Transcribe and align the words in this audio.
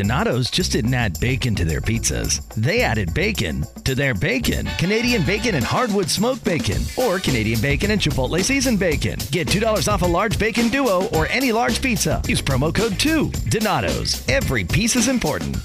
Donato's 0.00 0.50
just 0.50 0.72
didn't 0.72 0.94
add 0.94 1.20
bacon 1.20 1.54
to 1.56 1.66
their 1.66 1.82
pizzas. 1.82 2.42
They 2.54 2.80
added 2.80 3.12
bacon 3.12 3.66
to 3.84 3.94
their 3.94 4.14
bacon. 4.14 4.64
Canadian 4.78 5.26
bacon 5.26 5.56
and 5.56 5.64
hardwood 5.64 6.08
smoked 6.08 6.42
bacon, 6.42 6.80
or 6.96 7.18
Canadian 7.18 7.60
bacon 7.60 7.90
and 7.90 8.00
Chipotle 8.00 8.42
seasoned 8.42 8.78
bacon. 8.78 9.18
Get 9.30 9.46
$2 9.48 9.92
off 9.92 10.00
a 10.00 10.06
large 10.06 10.38
bacon 10.38 10.68
duo 10.68 11.06
or 11.08 11.26
any 11.26 11.52
large 11.52 11.82
pizza. 11.82 12.22
Use 12.26 12.40
promo 12.40 12.74
code 12.74 12.98
2. 12.98 13.30
Donato's. 13.50 14.26
Every 14.26 14.64
piece 14.64 14.96
is 14.96 15.08
important. 15.08 15.58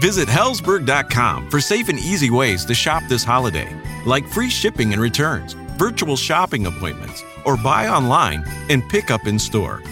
Visit 0.00 0.28
Helzberg.com 0.28 1.50
for 1.50 1.60
safe 1.60 1.90
and 1.90 1.98
easy 1.98 2.30
ways 2.30 2.64
to 2.64 2.74
shop 2.74 3.02
this 3.06 3.22
holiday, 3.22 3.68
like 4.06 4.26
free 4.28 4.48
shipping 4.48 4.94
and 4.94 5.02
returns, 5.02 5.52
virtual 5.76 6.16
shopping 6.16 6.64
appointments, 6.64 7.22
or 7.44 7.58
buy 7.58 7.88
online 7.88 8.46
and 8.70 8.88
pick 8.88 9.10
up 9.10 9.26
in 9.26 9.38
store. 9.38 9.82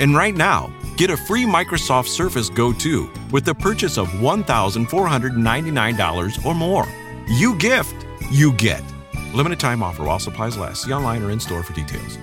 And 0.00 0.14
right 0.14 0.34
now, 0.34 0.72
get 0.96 1.10
a 1.10 1.16
free 1.16 1.44
Microsoft 1.44 2.08
Surface 2.08 2.48
Go 2.48 2.72
2 2.72 3.08
with 3.30 3.44
the 3.44 3.54
purchase 3.54 3.98
of 3.98 4.08
$1,499 4.08 6.44
or 6.44 6.54
more. 6.54 6.88
You 7.28 7.54
gift, 7.56 7.94
you 8.30 8.52
get. 8.54 8.82
Limited 9.34 9.60
time 9.60 9.82
offer 9.82 10.04
while 10.04 10.18
supplies 10.18 10.56
last. 10.56 10.84
See 10.84 10.92
online 10.92 11.22
or 11.22 11.30
in 11.30 11.38
store 11.40 11.62
for 11.62 11.74
details. 11.74 12.16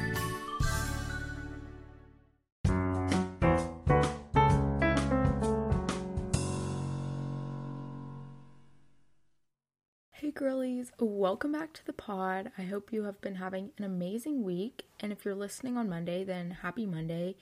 Hey 10.11 10.31
girlies, 10.31 10.91
welcome 10.97 11.51
back 11.51 11.73
to 11.73 11.85
the 11.85 11.93
pod. 11.93 12.51
I 12.57 12.63
hope 12.63 12.93
you 12.93 13.03
have 13.03 13.21
been 13.21 13.35
having 13.35 13.71
an 13.77 13.83
amazing 13.83 14.43
week. 14.43 14.85
And 15.01 15.11
if 15.11 15.25
you're 15.25 15.35
listening 15.35 15.77
on 15.77 15.89
Monday, 15.89 16.23
then 16.23 16.51
happy 16.61 16.85
Monday. 16.85 17.35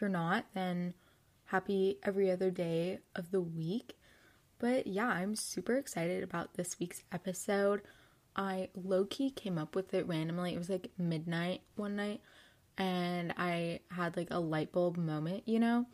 You're 0.00 0.10
not, 0.10 0.46
then 0.54 0.94
happy 1.46 1.98
every 2.02 2.30
other 2.30 2.50
day 2.50 2.98
of 3.16 3.30
the 3.30 3.40
week. 3.40 3.94
But 4.58 4.86
yeah, 4.86 5.08
I'm 5.08 5.36
super 5.36 5.76
excited 5.76 6.22
about 6.22 6.54
this 6.54 6.78
week's 6.78 7.02
episode. 7.12 7.82
I 8.36 8.68
low 8.74 9.04
key 9.04 9.30
came 9.30 9.58
up 9.58 9.74
with 9.74 9.94
it 9.94 10.06
randomly. 10.06 10.54
It 10.54 10.58
was 10.58 10.70
like 10.70 10.90
midnight 10.98 11.62
one 11.76 11.96
night, 11.96 12.20
and 12.76 13.34
I 13.36 13.80
had 13.90 14.16
like 14.16 14.28
a 14.30 14.38
light 14.38 14.72
bulb 14.72 14.96
moment, 14.96 15.42
you 15.46 15.58
know? 15.58 15.86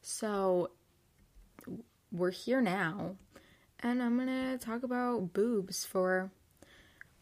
So 0.00 0.70
we're 2.10 2.30
here 2.30 2.60
now, 2.60 3.16
and 3.80 4.02
I'm 4.02 4.18
gonna 4.18 4.58
talk 4.58 4.82
about 4.82 5.32
boobs 5.32 5.84
for 5.84 6.30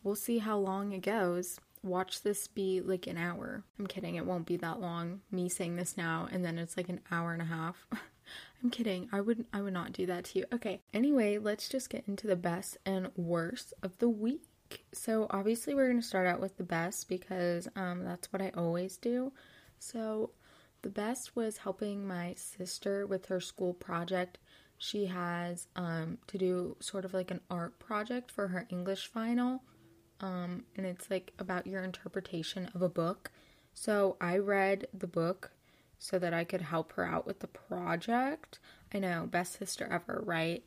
we'll 0.02 0.14
see 0.14 0.38
how 0.38 0.58
long 0.58 0.92
it 0.92 1.02
goes. 1.02 1.58
Watch 1.82 2.22
this 2.22 2.46
be 2.46 2.80
like 2.80 3.06
an 3.06 3.16
hour. 3.16 3.64
I'm 3.78 3.86
kidding, 3.86 4.16
it 4.16 4.26
won't 4.26 4.46
be 4.46 4.56
that 4.58 4.80
long. 4.80 5.20
Me 5.30 5.48
saying 5.48 5.76
this 5.76 5.96
now 5.96 6.28
and 6.30 6.44
then 6.44 6.58
it's 6.58 6.76
like 6.76 6.88
an 6.88 7.00
hour 7.10 7.32
and 7.32 7.40
a 7.40 7.46
half. 7.46 7.86
I'm 8.62 8.70
kidding. 8.70 9.08
I 9.12 9.20
would 9.20 9.46
I 9.52 9.62
would 9.62 9.72
not 9.72 9.92
do 9.92 10.06
that 10.06 10.24
to 10.26 10.40
you. 10.40 10.44
Okay. 10.52 10.82
Anyway, 10.92 11.38
let's 11.38 11.68
just 11.68 11.88
get 11.88 12.06
into 12.06 12.26
the 12.26 12.36
best 12.36 12.76
and 12.84 13.10
worst 13.16 13.72
of 13.82 13.96
the 13.98 14.08
week. 14.08 14.42
So 14.92 15.26
obviously 15.30 15.74
we're 15.74 15.88
going 15.88 16.00
to 16.00 16.06
start 16.06 16.26
out 16.26 16.40
with 16.40 16.56
the 16.58 16.64
best 16.64 17.08
because 17.08 17.68
um 17.76 18.04
that's 18.04 18.32
what 18.32 18.42
I 18.42 18.52
always 18.54 18.96
do. 18.98 19.32
So 19.78 20.30
the 20.82 20.90
best 20.90 21.34
was 21.34 21.58
helping 21.58 22.06
my 22.06 22.34
sister 22.34 23.06
with 23.06 23.26
her 23.26 23.40
school 23.40 23.72
project. 23.72 24.38
She 24.76 25.06
has 25.06 25.66
um 25.76 26.18
to 26.26 26.36
do 26.36 26.76
sort 26.80 27.06
of 27.06 27.14
like 27.14 27.30
an 27.30 27.40
art 27.50 27.78
project 27.78 28.30
for 28.30 28.48
her 28.48 28.66
English 28.68 29.06
final. 29.06 29.62
Um 30.20 30.64
and 30.76 30.86
it's 30.86 31.10
like 31.10 31.32
about 31.38 31.66
your 31.66 31.82
interpretation 31.82 32.70
of 32.74 32.82
a 32.82 32.88
book. 32.88 33.30
So 33.72 34.16
I 34.20 34.38
read 34.38 34.88
the 34.92 35.06
book 35.06 35.52
so 35.98 36.18
that 36.18 36.32
I 36.32 36.44
could 36.44 36.62
help 36.62 36.92
her 36.94 37.04
out 37.04 37.26
with 37.26 37.40
the 37.40 37.46
project. 37.46 38.58
I 38.92 38.98
know, 38.98 39.28
best 39.30 39.58
sister 39.58 39.86
ever, 39.90 40.22
right? 40.24 40.64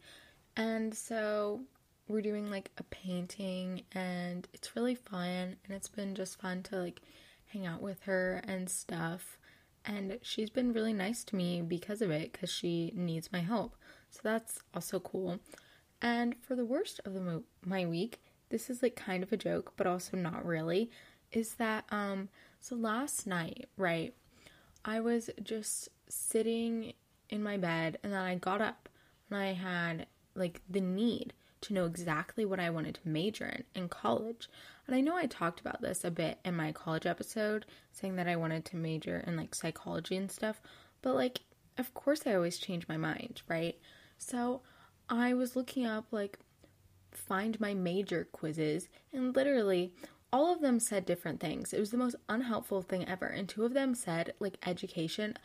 And 0.56 0.96
so 0.96 1.62
we're 2.08 2.22
doing 2.22 2.50
like 2.50 2.72
a 2.78 2.84
painting 2.84 3.84
and 3.94 4.48
it's 4.54 4.76
really 4.76 4.96
fun 4.96 5.56
and 5.64 5.70
it's 5.70 5.90
been 5.90 6.16
just 6.16 6.40
fun 6.40 6.62
to 6.64 6.78
like 6.78 7.02
hang 7.48 7.66
out 7.66 7.82
with 7.82 8.04
her 8.04 8.44
and 8.48 8.70
stuff. 8.70 9.38
And 9.86 10.20
she's 10.22 10.50
been 10.50 10.72
really 10.72 10.94
nice 10.94 11.24
to 11.26 11.36
me 11.36 11.62
because 11.62 12.02
of 12.02 12.12
it 12.12 12.34
cuz 12.34 12.50
she 12.50 12.92
needs 12.96 13.32
my 13.32 13.40
help. 13.40 13.76
So 14.12 14.20
that's 14.24 14.60
also 14.74 15.00
cool. 15.00 15.40
And 16.02 16.36
for 16.42 16.56
the 16.56 16.66
worst 16.66 17.00
of 17.06 17.14
the 17.14 17.22
mo- 17.22 17.44
my 17.66 17.86
week, 17.86 18.22
this 18.54 18.70
is 18.70 18.84
like 18.84 18.96
kind 18.96 19.24
of 19.24 19.34
a 19.34 19.38
joke, 19.38 19.74
but 19.76 19.88
also 19.88 20.16
not 20.16 20.46
really, 20.46 20.92
is 21.32 21.56
that 21.56 21.86
um 21.90 22.30
so 22.60 22.76
last 22.76 23.26
night, 23.26 23.68
right? 23.78 24.14
I 24.86 25.00
was 25.00 25.32
just 25.42 25.90
sitting 26.08 26.94
in 27.32 27.42
my 27.42 27.58
bed 27.58 27.98
and 28.04 28.14
then 28.14 28.22
I 28.22 28.36
got 28.36 28.62
up 28.62 28.90
and 29.30 29.40
I 29.40 29.54
had 29.54 30.06
like 30.36 30.62
the 30.70 30.82
need 30.82 31.34
to 31.62 31.74
know 31.74 31.86
exactly 31.86 32.46
what 32.46 32.60
I 32.60 32.70
wanted 32.70 32.94
to 32.96 33.10
major 33.10 33.48
in 33.48 33.64
in 33.74 33.90
college. 33.90 34.48
And 34.86 34.96
I 34.96 35.02
know 35.02 35.16
I 35.16 35.26
talked 35.26 35.60
about 35.60 35.82
this 35.82 36.04
a 36.04 36.12
bit 36.12 36.38
in 36.46 36.56
my 36.56 36.72
college 36.74 37.08
episode, 37.08 37.66
saying 37.92 38.18
that 38.18 38.28
I 38.28 38.36
wanted 38.36 38.66
to 38.66 38.76
major 38.76 39.24
in 39.26 39.36
like 39.36 39.56
psychology 39.56 40.16
and 40.16 40.32
stuff, 40.32 40.62
but 41.02 41.16
like, 41.16 41.40
of 41.80 41.92
course, 41.96 42.28
I 42.28 42.36
always 42.36 42.60
change 42.60 42.88
my 42.88 42.98
mind, 42.98 43.42
right? 43.48 43.80
So 44.20 44.62
I 45.10 45.34
was 45.34 45.56
looking 45.56 45.88
up 45.88 46.06
like 46.12 46.38
find 47.18 47.60
my 47.60 47.74
major 47.74 48.28
quizzes, 48.32 48.90
and 49.12 49.36
literally 49.36 49.94
all 50.34 50.52
of 50.52 50.62
them 50.62 50.80
said 50.80 51.06
different 51.06 51.40
things. 51.40 51.74
It 51.74 51.80
was 51.80 51.92
the 51.92 51.98
most 51.98 52.16
unhelpful 52.28 52.82
thing 52.82 53.08
ever. 53.08 53.28
And 53.28 53.48
two 53.48 53.66
of 53.66 53.76
them 53.76 53.94
said 53.94 54.34
like 54.40 54.58
education. 54.66 55.38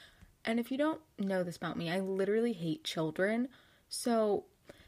And 0.46 0.58
if 0.58 0.70
you 0.70 0.78
don't 0.78 1.02
know 1.18 1.42
this 1.42 1.58
about 1.58 1.76
me, 1.76 1.90
I 1.90 2.00
literally 2.00 2.54
hate 2.54 2.84
children. 2.84 3.48
So 3.90 4.44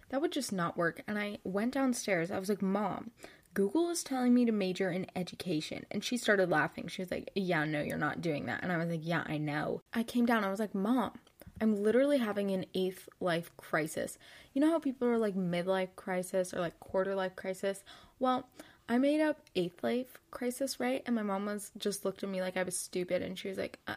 that 0.08 0.22
would 0.22 0.32
just 0.32 0.52
not 0.52 0.78
work. 0.78 1.02
And 1.06 1.18
I 1.18 1.38
went 1.44 1.74
downstairs. 1.74 2.30
I 2.30 2.38
was 2.38 2.48
like, 2.48 2.62
Mom, 2.62 3.10
Google 3.52 3.90
is 3.90 4.02
telling 4.02 4.32
me 4.32 4.46
to 4.46 4.52
major 4.52 4.90
in 4.90 5.06
education. 5.14 5.84
And 5.90 6.02
she 6.02 6.16
started 6.16 6.48
laughing. 6.48 6.88
She 6.88 7.02
was 7.02 7.10
like, 7.10 7.30
Yeah, 7.34 7.64
no, 7.64 7.82
you're 7.82 7.98
not 7.98 8.22
doing 8.22 8.46
that. 8.46 8.62
And 8.62 8.72
I 8.72 8.78
was 8.78 8.88
like, 8.88 9.00
Yeah, 9.06 9.24
I 9.26 9.36
know. 9.36 9.82
I 9.92 10.02
came 10.02 10.24
down. 10.24 10.44
I 10.44 10.50
was 10.50 10.60
like, 10.60 10.74
Mom, 10.74 11.12
I'm 11.60 11.82
literally 11.82 12.18
having 12.18 12.50
an 12.50 12.66
eighth 12.74 13.08
life 13.20 13.50
crisis. 13.56 14.18
You 14.54 14.60
know 14.60 14.70
how 14.70 14.78
people 14.78 15.08
are 15.08 15.18
like 15.18 15.36
midlife 15.36 15.94
crisis 15.96 16.54
or 16.54 16.60
like 16.60 16.78
quarter 16.80 17.14
life 17.14 17.36
crisis? 17.36 17.84
Well, 18.18 18.48
I 18.88 18.98
made 18.98 19.20
up 19.20 19.40
eighth 19.54 19.84
life 19.84 20.18
crisis, 20.30 20.80
right? 20.80 21.02
And 21.06 21.14
my 21.14 21.22
mom 21.22 21.46
was 21.46 21.70
just 21.76 22.04
looked 22.04 22.22
at 22.22 22.28
me 22.28 22.40
like 22.40 22.56
I 22.56 22.62
was 22.62 22.76
stupid 22.76 23.22
and 23.22 23.38
she 23.38 23.48
was 23.48 23.58
like, 23.58 23.78
uh, 23.86 23.94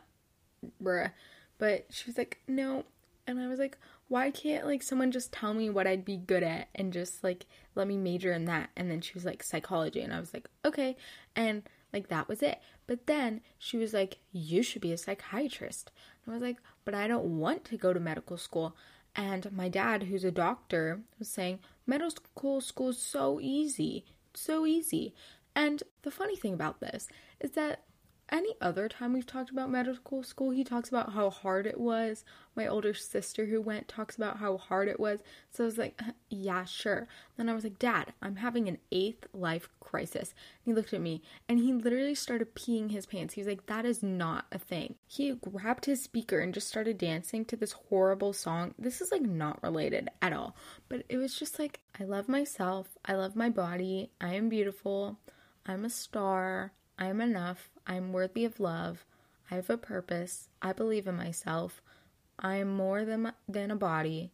bruh. 0.81 1.11
But 1.57 1.85
she 1.89 2.05
was 2.07 2.17
like, 2.17 2.39
no. 2.47 2.85
And 3.25 3.39
I 3.39 3.47
was 3.47 3.59
like, 3.59 3.77
why 4.09 4.29
can't 4.29 4.65
like 4.65 4.83
someone 4.83 5.11
just 5.11 5.31
tell 5.31 5.53
me 5.53 5.69
what 5.69 5.87
I'd 5.87 6.05
be 6.05 6.17
good 6.17 6.43
at 6.43 6.67
and 6.75 6.91
just 6.91 7.23
like 7.23 7.45
let 7.75 7.87
me 7.87 7.97
major 7.97 8.33
in 8.33 8.45
that? 8.45 8.69
And 8.75 8.91
then 8.91 9.01
she 9.01 9.13
was 9.13 9.25
like, 9.25 9.41
psychology. 9.41 10.01
And 10.01 10.13
I 10.13 10.19
was 10.19 10.33
like, 10.33 10.49
okay. 10.65 10.97
And 11.35 11.63
like 11.93 12.09
that 12.09 12.27
was 12.27 12.41
it. 12.43 12.59
But 12.85 13.07
then 13.07 13.41
she 13.57 13.77
was 13.77 13.93
like, 13.93 14.17
you 14.31 14.61
should 14.61 14.81
be 14.81 14.91
a 14.91 14.97
psychiatrist. 14.97 15.91
And 16.25 16.33
I 16.33 16.35
was 16.35 16.43
like, 16.43 16.57
but 16.85 16.93
I 16.93 17.07
don't 17.07 17.37
want 17.39 17.65
to 17.65 17.77
go 17.77 17.93
to 17.93 17.99
medical 17.99 18.37
school. 18.37 18.75
And 19.15 19.51
my 19.51 19.69
dad, 19.69 20.03
who's 20.03 20.23
a 20.23 20.31
doctor, 20.31 21.01
was 21.19 21.27
saying, 21.27 21.59
medical 21.85 22.61
school 22.61 22.89
is 22.89 22.97
so 22.97 23.39
easy 23.41 24.05
so 24.35 24.65
easy. 24.65 25.13
And 25.55 25.83
the 26.01 26.11
funny 26.11 26.35
thing 26.35 26.53
about 26.53 26.79
this 26.79 27.07
is 27.39 27.51
that 27.51 27.83
any 28.29 28.55
other 28.61 28.87
time 28.87 29.13
we've 29.13 29.25
talked 29.25 29.49
about 29.49 29.69
medical 29.69 30.23
school, 30.23 30.51
he 30.51 30.63
talks 30.63 30.89
about 30.89 31.13
how 31.13 31.29
hard 31.29 31.67
it 31.67 31.79
was. 31.79 32.23
My 32.55 32.67
older 32.67 32.93
sister 32.93 33.45
who 33.45 33.61
went 33.61 33.87
talks 33.87 34.15
about 34.15 34.37
how 34.37 34.57
hard 34.57 34.87
it 34.87 34.99
was. 34.99 35.21
So 35.51 35.63
I 35.63 35.65
was 35.65 35.77
like, 35.77 36.01
yeah, 36.29 36.63
sure. 36.65 37.07
Then 37.37 37.49
I 37.49 37.53
was 37.53 37.63
like, 37.63 37.79
Dad, 37.79 38.13
I'm 38.21 38.37
having 38.37 38.67
an 38.67 38.77
eighth 38.91 39.27
life 39.33 39.67
crisis. 39.79 40.33
And 40.65 40.71
he 40.71 40.73
looked 40.73 40.93
at 40.93 41.01
me 41.01 41.21
and 41.49 41.59
he 41.59 41.73
literally 41.73 42.15
started 42.15 42.55
peeing 42.55 42.91
his 42.91 43.05
pants. 43.05 43.33
He 43.33 43.41
was 43.41 43.47
like, 43.47 43.65
that 43.65 43.85
is 43.85 44.01
not 44.01 44.45
a 44.51 44.57
thing. 44.57 44.95
He 45.07 45.33
grabbed 45.33 45.85
his 45.85 46.01
speaker 46.01 46.39
and 46.39 46.53
just 46.53 46.67
started 46.67 46.97
dancing 46.97 47.45
to 47.45 47.55
this 47.55 47.73
horrible 47.73 48.33
song. 48.33 48.73
This 48.79 49.01
is 49.01 49.11
like 49.11 49.21
not 49.21 49.61
related 49.61 50.09
at 50.21 50.33
all. 50.33 50.55
But 50.89 51.03
it 51.09 51.17
was 51.17 51.37
just 51.37 51.59
like, 51.59 51.81
I 51.99 52.05
love 52.05 52.29
myself. 52.29 52.97
I 53.05 53.13
love 53.13 53.35
my 53.35 53.49
body. 53.49 54.11
I 54.21 54.35
am 54.35 54.49
beautiful. 54.49 55.19
I'm 55.65 55.85
a 55.85 55.89
star. 55.89 56.71
I 57.03 57.07
am 57.07 57.19
enough. 57.19 57.69
I 57.85 57.95
am 57.95 58.13
worthy 58.13 58.45
of 58.45 58.61
love. 58.61 59.03
I 59.51 59.55
have 59.55 59.69
a 59.69 59.75
purpose. 59.75 60.47
I 60.61 60.71
believe 60.71 61.05
in 61.05 61.17
myself. 61.17 61.81
I 62.39 62.55
am 62.55 62.73
more 62.73 63.03
than, 63.03 63.33
than 63.45 63.71
a 63.71 63.75
body. 63.75 64.31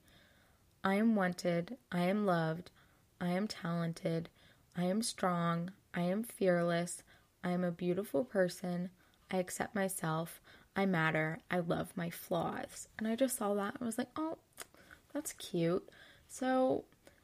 I 0.84 0.94
am 0.94 1.16
wanted. 1.16 1.78
I 1.92 2.02
am 2.02 2.28
loved. 2.28 2.70
I 3.20 3.30
am 3.30 3.48
talented. 3.48 4.30
I 4.78 4.84
am 4.84 5.02
strong. 5.02 5.72
I 5.96 6.02
am 6.02 6.22
fearless. 6.22 7.02
I 7.44 7.54
am 7.54 7.64
a 7.64 7.72
beautiful 7.72 8.24
person. 8.24 8.92
I 9.32 9.38
accept 9.38 9.74
myself. 9.74 10.40
I 10.76 10.86
matter. 10.86 11.40
I 11.50 11.62
love 11.62 11.98
my 11.98 12.12
flaws. 12.12 12.88
And 13.00 13.08
I 13.08 13.16
just 13.16 13.36
saw 13.36 13.56
that 13.56 13.78
and 13.80 13.88
was 13.88 13.98
like, 13.98 14.12
oh, 14.16 14.38
that's 15.12 15.34
cute. 15.34 15.90
So 16.28 16.84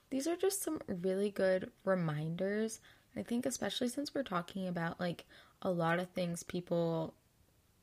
these 0.09 0.25
are 0.25 0.35
just 0.35 0.63
some 0.63 0.81
really 0.87 1.29
good 1.29 1.69
reminders. 1.83 2.79
I 3.17 3.23
think, 3.23 3.45
especially 3.45 3.89
since 3.89 4.13
we're 4.13 4.23
talking 4.23 4.67
about 4.67 4.99
like 4.99 5.25
a 5.61 5.71
lot 5.71 5.99
of 5.99 6.09
things 6.09 6.43
people 6.43 7.13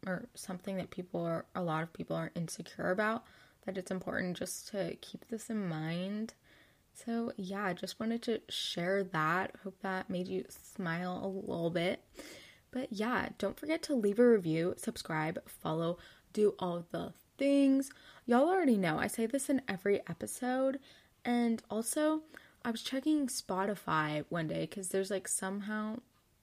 or 0.06 0.26
something 0.34 0.76
that 0.76 0.90
people 0.90 1.24
are 1.24 1.44
a 1.54 1.62
lot 1.62 1.82
of 1.82 1.92
people 1.92 2.16
are 2.16 2.32
insecure 2.34 2.90
about 2.90 3.24
that 3.64 3.78
it's 3.78 3.90
important 3.90 4.36
just 4.36 4.68
to 4.68 4.96
keep 5.00 5.28
this 5.28 5.48
in 5.48 5.68
mind. 5.68 6.34
So, 6.94 7.32
yeah, 7.36 7.64
I 7.64 7.72
just 7.72 7.98
wanted 8.00 8.22
to 8.22 8.40
share 8.48 9.02
that. 9.02 9.52
Hope 9.62 9.80
that 9.82 10.10
made 10.10 10.28
you 10.28 10.44
smile 10.48 11.20
a 11.22 11.28
little 11.28 11.70
bit. 11.70 12.04
But 12.70 12.88
yeah, 12.90 13.28
don't 13.38 13.58
forget 13.58 13.82
to 13.84 13.94
leave 13.94 14.18
a 14.18 14.28
review, 14.28 14.74
subscribe, 14.76 15.40
follow, 15.46 15.98
do 16.32 16.54
all 16.58 16.84
the 16.90 17.12
things. 17.38 17.90
Y'all 18.26 18.48
already 18.48 18.76
know, 18.76 18.98
I 18.98 19.06
say 19.06 19.26
this 19.26 19.48
in 19.48 19.62
every 19.68 20.00
episode. 20.08 20.78
And 21.24 21.62
also, 21.70 22.22
I 22.64 22.70
was 22.70 22.82
checking 22.82 23.26
Spotify 23.26 24.24
one 24.28 24.48
day 24.48 24.62
because 24.62 24.88
there's 24.88 25.10
like 25.10 25.26
somehow, 25.28 25.96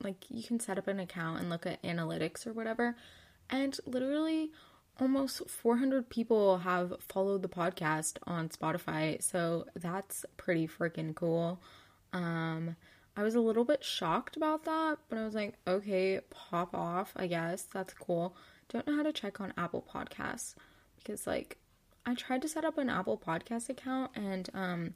like, 0.03 0.17
you 0.29 0.43
can 0.43 0.59
set 0.59 0.77
up 0.77 0.87
an 0.87 0.99
account 0.99 1.39
and 1.39 1.49
look 1.49 1.65
at 1.65 1.81
analytics 1.83 2.45
or 2.45 2.53
whatever. 2.53 2.95
And 3.49 3.77
literally, 3.85 4.51
almost 4.99 5.49
400 5.49 6.09
people 6.09 6.59
have 6.59 6.93
followed 6.99 7.41
the 7.41 7.49
podcast 7.49 8.17
on 8.27 8.49
Spotify. 8.49 9.21
So 9.23 9.65
that's 9.75 10.25
pretty 10.37 10.67
freaking 10.67 11.15
cool. 11.15 11.61
Um, 12.11 12.75
I 13.15 13.23
was 13.23 13.35
a 13.35 13.41
little 13.41 13.65
bit 13.65 13.83
shocked 13.83 14.37
about 14.37 14.65
that, 14.65 14.97
but 15.09 15.17
I 15.17 15.25
was 15.25 15.35
like, 15.35 15.55
okay, 15.67 16.19
pop 16.29 16.75
off, 16.75 17.13
I 17.15 17.27
guess. 17.27 17.63
That's 17.63 17.93
cool. 17.93 18.35
Don't 18.69 18.87
know 18.87 18.95
how 18.95 19.03
to 19.03 19.13
check 19.13 19.41
on 19.41 19.53
Apple 19.57 19.85
Podcasts 19.93 20.55
because, 20.97 21.25
like, 21.25 21.57
I 22.05 22.13
tried 22.15 22.41
to 22.43 22.47
set 22.47 22.65
up 22.65 22.77
an 22.77 22.89
Apple 22.89 23.17
Podcast 23.17 23.69
account 23.69 24.11
and, 24.15 24.49
um, 24.53 24.93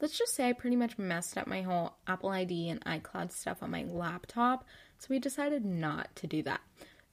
let's 0.00 0.18
just 0.18 0.34
say 0.34 0.48
I 0.48 0.52
pretty 0.52 0.76
much 0.76 0.98
messed 0.98 1.36
up 1.36 1.46
my 1.46 1.62
whole 1.62 1.96
Apple 2.06 2.30
ID 2.30 2.68
and 2.68 2.84
iCloud 2.84 3.32
stuff 3.32 3.62
on 3.62 3.70
my 3.70 3.84
laptop. 3.84 4.64
So 4.98 5.06
we 5.10 5.18
decided 5.18 5.64
not 5.64 6.14
to 6.16 6.26
do 6.26 6.42
that. 6.42 6.60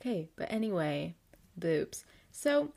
Okay, 0.02 0.30
but 0.36 0.52
anyway, 0.52 1.16
boobs. 1.58 2.04
So 2.32 2.72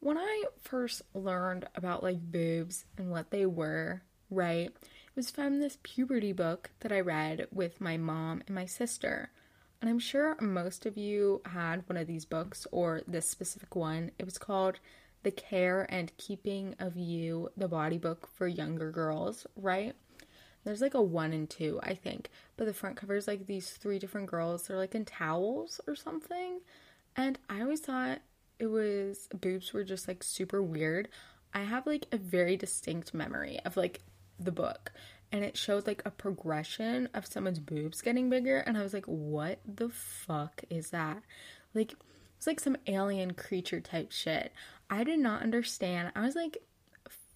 when 0.00 0.18
I 0.18 0.44
first 0.62 1.02
learned 1.14 1.66
about 1.74 2.02
like 2.02 2.20
boobs 2.20 2.84
and 2.96 3.10
what 3.10 3.30
they 3.30 3.46
were, 3.46 4.02
right? 4.30 4.70
It 4.70 5.16
was 5.16 5.30
from 5.30 5.58
this 5.58 5.78
puberty 5.82 6.32
book 6.32 6.70
that 6.80 6.92
I 6.92 7.00
read 7.00 7.48
with 7.52 7.80
my 7.80 7.96
mom 7.96 8.42
and 8.46 8.54
my 8.54 8.66
sister. 8.66 9.30
And 9.80 9.88
I'm 9.88 9.98
sure 9.98 10.36
most 10.40 10.86
of 10.86 10.96
you 10.96 11.40
had 11.44 11.88
one 11.88 11.96
of 11.96 12.06
these 12.06 12.24
books 12.24 12.66
or 12.72 13.02
this 13.06 13.28
specific 13.28 13.76
one. 13.76 14.10
It 14.18 14.24
was 14.24 14.38
called 14.38 14.80
The 15.28 15.32
Care 15.32 15.86
and 15.90 16.10
Keeping 16.16 16.74
of 16.78 16.96
You, 16.96 17.50
the 17.54 17.68
Body 17.68 17.98
Book 17.98 18.30
for 18.32 18.48
Younger 18.48 18.90
Girls, 18.90 19.46
right? 19.56 19.94
There's 20.64 20.80
like 20.80 20.94
a 20.94 21.02
one 21.02 21.34
and 21.34 21.50
two, 21.50 21.78
I 21.82 21.96
think. 21.96 22.30
But 22.56 22.64
the 22.64 22.72
front 22.72 22.96
cover 22.96 23.14
is 23.14 23.28
like 23.28 23.44
these 23.44 23.68
three 23.68 23.98
different 23.98 24.28
girls. 24.28 24.66
They're 24.66 24.78
like 24.78 24.94
in 24.94 25.04
towels 25.04 25.82
or 25.86 25.94
something. 25.94 26.60
And 27.14 27.38
I 27.50 27.60
always 27.60 27.80
thought 27.80 28.20
it 28.58 28.68
was 28.68 29.28
boobs 29.38 29.74
were 29.74 29.84
just 29.84 30.08
like 30.08 30.22
super 30.22 30.62
weird. 30.62 31.08
I 31.52 31.64
have 31.64 31.86
like 31.86 32.06
a 32.10 32.16
very 32.16 32.56
distinct 32.56 33.12
memory 33.12 33.60
of 33.66 33.76
like 33.76 34.00
the 34.40 34.50
book 34.50 34.92
and 35.30 35.44
it 35.44 35.58
showed 35.58 35.86
like 35.86 36.00
a 36.06 36.10
progression 36.10 37.10
of 37.12 37.26
someone's 37.26 37.58
boobs 37.58 38.00
getting 38.00 38.30
bigger 38.30 38.60
and 38.60 38.78
I 38.78 38.82
was 38.82 38.94
like 38.94 39.04
what 39.04 39.58
the 39.66 39.90
fuck 39.90 40.62
is 40.70 40.88
that? 40.88 41.22
Like 41.74 41.92
it's 42.38 42.46
like 42.46 42.60
some 42.60 42.76
alien 42.86 43.34
creature 43.34 43.80
type 43.80 44.12
shit. 44.12 44.52
I 44.90 45.04
did 45.04 45.18
not 45.18 45.42
understand. 45.42 46.12
I 46.14 46.22
was 46.22 46.34
like 46.34 46.58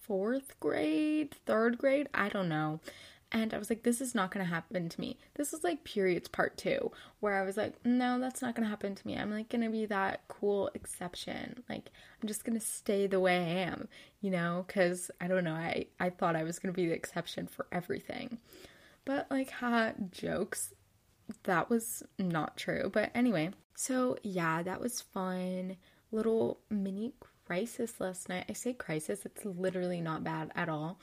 4th 0.09 0.59
grade, 0.61 1.37
3rd 1.47 1.79
grade, 1.79 2.09
I 2.15 2.29
don't 2.29 2.49
know. 2.49 2.81
And 3.35 3.55
I 3.55 3.59
was 3.59 3.71
like, 3.71 3.83
this 3.83 4.03
is 4.03 4.15
not 4.15 4.31
to 4.45 4.51
happen 4.51 4.91
to 4.91 5.01
me. 5.01 5.17
This 5.37 5.55
is 5.55 5.65
like 5.65 5.85
periods 5.85 6.29
part 6.29 6.59
two, 6.59 6.93
where 7.21 7.41
I 7.41 7.47
was 7.47 7.57
like, 7.57 7.75
no, 7.85 8.21
that's 8.21 8.43
not 8.43 8.55
to 8.67 8.71
happen 8.71 8.95
to 8.95 9.07
me. 9.07 9.17
I'm 9.17 9.31
like 9.31 9.49
to 9.63 9.71
be 9.71 9.87
that 9.87 10.29
cool 10.29 10.71
exception. 10.75 11.65
Like, 11.69 11.91
I'm 12.21 12.29
just 12.29 12.45
to 12.61 12.65
stay 12.67 13.07
the 13.07 13.21
way 13.21 13.39
I 13.39 13.71
am, 13.71 13.89
you 14.21 14.31
know? 14.31 14.65
Because 14.67 15.11
I 15.19 15.29
don't 15.29 15.45
know, 15.45 15.55
I, 15.55 15.87
I 15.99 16.11
thought 16.11 16.37
I 16.37 16.43
was 16.45 16.59
to 16.75 16.77
be 16.77 16.89
the 16.89 16.95
exception 16.95 17.47
for 17.47 17.67
everything. 17.73 18.37
But 19.07 19.29
like, 19.31 19.51
ha, 19.51 19.93
jokes. 20.11 20.75
That 21.45 21.71
was 21.71 22.03
not 22.19 22.59
true. 22.59 22.91
But 22.93 23.11
anyway, 23.15 23.53
so 23.75 24.19
yeah, 24.23 24.63
that 24.63 24.81
was 24.81 25.01
fun. 25.01 25.77
Little 26.11 26.59
mini 26.69 27.15
crisis 27.47 28.01
last 28.01 28.29
night. 28.29 28.47
I 28.49 28.53
say 28.53 28.73
crisis, 28.73 29.25
it's 29.25 29.45
literally 29.45 30.01
not 30.01 30.25
bad 30.25 30.53
at 30.55 30.69
all. 30.69 30.99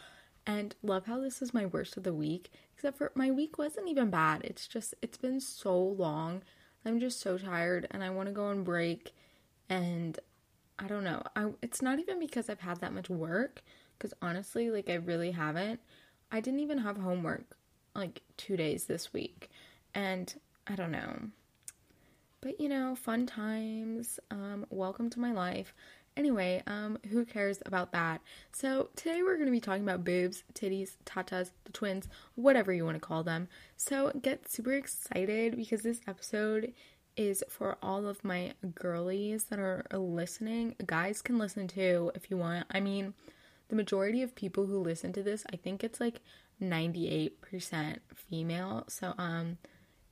And 0.47 0.75
love 0.81 1.05
how 1.05 1.19
this 1.19 1.41
is 1.41 1.53
my 1.53 1.65
worst 1.65 1.97
of 1.97 2.03
the 2.03 2.13
week, 2.13 2.49
except 2.73 2.97
for 2.97 3.11
my 3.13 3.29
week 3.29 3.57
wasn't 3.57 3.89
even 3.89 4.09
bad. 4.09 4.41
It's 4.43 4.67
just, 4.67 4.95
it's 5.01 5.17
been 5.17 5.39
so 5.39 5.77
long. 5.77 6.41
I'm 6.85 6.99
just 6.99 7.19
so 7.19 7.37
tired 7.37 7.87
and 7.91 8.03
I 8.03 8.09
want 8.09 8.29
to 8.29 8.33
go 8.33 8.45
on 8.45 8.63
break. 8.63 9.11
And 9.69 10.17
I 10.79 10.87
don't 10.87 11.03
know. 11.03 11.21
I, 11.35 11.49
it's 11.61 11.81
not 11.81 11.99
even 11.99 12.19
because 12.19 12.49
I've 12.49 12.61
had 12.61 12.79
that 12.81 12.93
much 12.93 13.09
work, 13.09 13.61
because 13.97 14.13
honestly, 14.21 14.71
like, 14.71 14.89
I 14.89 14.95
really 14.95 15.31
haven't. 15.31 15.81
I 16.31 16.39
didn't 16.39 16.61
even 16.61 16.79
have 16.79 16.97
homework 16.97 17.57
like 17.93 18.21
two 18.37 18.55
days 18.55 18.85
this 18.85 19.11
week. 19.13 19.49
And 19.93 20.33
I 20.65 20.75
don't 20.75 20.91
know. 20.91 21.19
But 22.41 22.61
you 22.61 22.69
know, 22.69 22.95
fun 22.95 23.25
times. 23.25 24.19
Um, 24.31 24.65
welcome 24.69 25.09
to 25.09 25.19
my 25.19 25.33
life. 25.33 25.73
Anyway, 26.19 26.61
um, 26.67 26.97
who 27.11 27.23
cares 27.23 27.59
about 27.65 27.93
that? 27.93 28.19
So 28.51 28.89
today 28.97 29.23
we're 29.23 29.37
going 29.37 29.45
to 29.45 29.53
be 29.53 29.61
talking 29.61 29.83
about 29.83 30.03
boobs, 30.03 30.43
titties, 30.53 30.97
tatas, 31.05 31.51
the 31.63 31.71
twins, 31.71 32.09
whatever 32.35 32.73
you 32.73 32.83
want 32.83 32.95
to 32.95 32.99
call 32.99 33.23
them. 33.23 33.47
So 33.77 34.11
get 34.21 34.51
super 34.51 34.73
excited 34.73 35.55
because 35.55 35.81
this 35.81 36.01
episode 36.09 36.73
is 37.15 37.41
for 37.47 37.77
all 37.81 38.05
of 38.05 38.21
my 38.25 38.51
girlies 38.75 39.45
that 39.45 39.59
are 39.59 39.85
listening. 39.93 40.75
Guys 40.85 41.21
can 41.21 41.37
listen 41.37 41.69
too 41.69 42.11
if 42.13 42.29
you 42.29 42.35
want. 42.35 42.67
I 42.69 42.81
mean, 42.81 43.13
the 43.69 43.77
majority 43.77 44.21
of 44.21 44.35
people 44.35 44.65
who 44.65 44.77
listen 44.77 45.13
to 45.13 45.23
this, 45.23 45.45
I 45.53 45.55
think 45.55 45.85
it's 45.85 46.01
like 46.01 46.19
98% 46.61 47.99
female. 48.13 48.83
So 48.89 49.13
um 49.17 49.57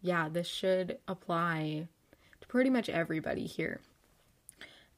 yeah, 0.02 0.30
this 0.30 0.48
should 0.48 1.00
apply 1.06 1.90
to 2.40 2.48
pretty 2.48 2.70
much 2.70 2.88
everybody 2.88 3.46
here. 3.46 3.82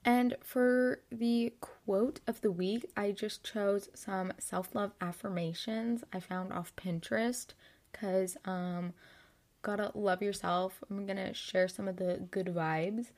And 0.05 0.35
for 0.41 1.01
the 1.11 1.53
quote 1.59 2.21
of 2.27 2.41
the 2.41 2.51
week, 2.51 2.89
I 2.95 3.11
just 3.11 3.43
chose 3.43 3.89
some 3.93 4.33
self 4.39 4.73
love 4.73 4.91
affirmations 5.01 6.03
I 6.13 6.19
found 6.19 6.53
off 6.53 6.75
Pinterest 6.75 7.47
because, 7.91 8.37
um, 8.45 8.93
gotta 9.61 9.91
love 9.93 10.21
yourself. 10.21 10.81
I'm 10.89 11.05
gonna 11.05 11.33
share 11.33 11.67
some 11.67 11.87
of 11.87 11.97
the 11.97 12.25
good 12.31 12.47
vibes. 12.47 13.11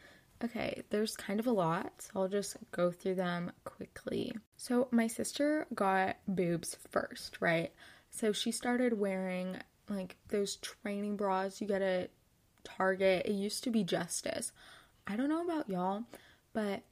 Okay, 0.44 0.82
there's 0.90 1.16
kind 1.16 1.40
of 1.40 1.46
a 1.46 1.52
lot, 1.52 2.02
so 2.02 2.12
I'll 2.16 2.28
just 2.28 2.58
go 2.72 2.90
through 2.90 3.16
them 3.16 3.52
quickly. 3.64 4.34
So, 4.58 4.88
my 4.90 5.06
sister 5.06 5.68
got 5.76 6.18
boobs 6.28 6.76
first, 6.90 7.38
right? 7.42 7.72
So, 8.10 8.32
she 8.32 8.52
started 8.52 9.00
wearing 9.00 9.58
like 9.88 10.18
those 10.30 10.56
training 10.56 11.16
bras 11.18 11.62
you 11.62 11.68
get 11.68 11.84
at 11.84 12.10
Target. 12.64 13.28
It 13.28 13.34
used 13.34 13.64
to 13.66 13.70
be 13.70 13.84
Justice. 13.84 14.52
I 15.06 15.16
don't 15.16 15.30
know 15.30 15.44
about 15.44 15.70
y'all, 15.70 16.04
but 16.54 16.84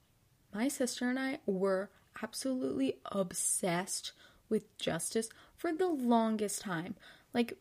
my 0.54 0.68
sister 0.68 1.10
and 1.10 1.20
I 1.20 1.39
were 1.46 1.89
absolutely 2.22 2.96
obsessed 3.12 4.13
with 4.50 4.78
justice 4.78 5.30
for 5.56 5.72
the 5.72 5.88
longest 5.88 6.62
time. 6.62 6.96
Like, 7.34 7.54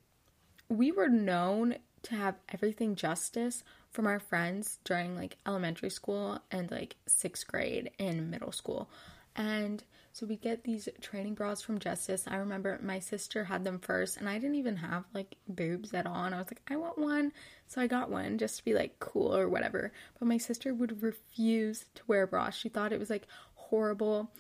we 0.69 0.90
were 0.93 1.09
known 1.09 1.76
to 2.02 2.14
have 2.14 2.37
everything 2.52 2.95
justice 2.95 3.62
from 3.90 4.07
our 4.07 4.21
friends 4.21 4.78
during 4.85 5.17
like 5.17 5.37
elementary 5.47 5.90
school 5.90 6.40
and 6.50 6.71
like 6.71 6.97
sixth 7.07 7.47
grade 7.47 7.90
and 7.99 8.31
middle 8.31 8.52
school. 8.52 8.88
And 9.35 9.83
so 10.19 10.27
we 10.27 10.35
get 10.35 10.65
these 10.65 10.89
training 11.01 11.35
bras 11.35 11.63
from 11.63 11.79
Justice. 11.79 12.25
I 12.27 12.37
remember 12.39 12.81
my 12.83 12.99
sister 12.99 13.45
had 13.45 13.63
them 13.63 13.79
first, 13.79 14.17
and 14.17 14.29
I 14.29 14.35
didn't 14.39 14.57
even 14.57 14.77
have 14.79 15.05
like 15.15 15.37
boobs 15.49 15.95
at 15.95 16.07
all. 16.07 16.25
And 16.25 16.35
I 16.35 16.39
was 16.39 16.49
like, 16.49 16.61
I 16.69 16.75
want 16.75 16.99
one. 16.99 17.33
So 17.69 17.81
I 17.81 17.87
got 17.87 18.11
one 18.11 18.37
just 18.37 18.57
to 18.57 18.65
be 18.65 18.75
like 18.75 18.99
cool 18.99 19.33
or 19.33 19.49
whatever. 19.49 19.93
But 20.19 20.27
my 20.27 20.39
sister 20.39 20.75
would 20.75 21.05
refuse 21.05 21.85
to 21.95 22.03
wear 22.09 22.25
a 22.25 22.27
bra. 22.27 22.51
She 22.51 22.69
thought 22.69 22.93
it 22.93 22.99
was 22.99 23.11
like 23.11 23.29
horrible. 23.55 24.33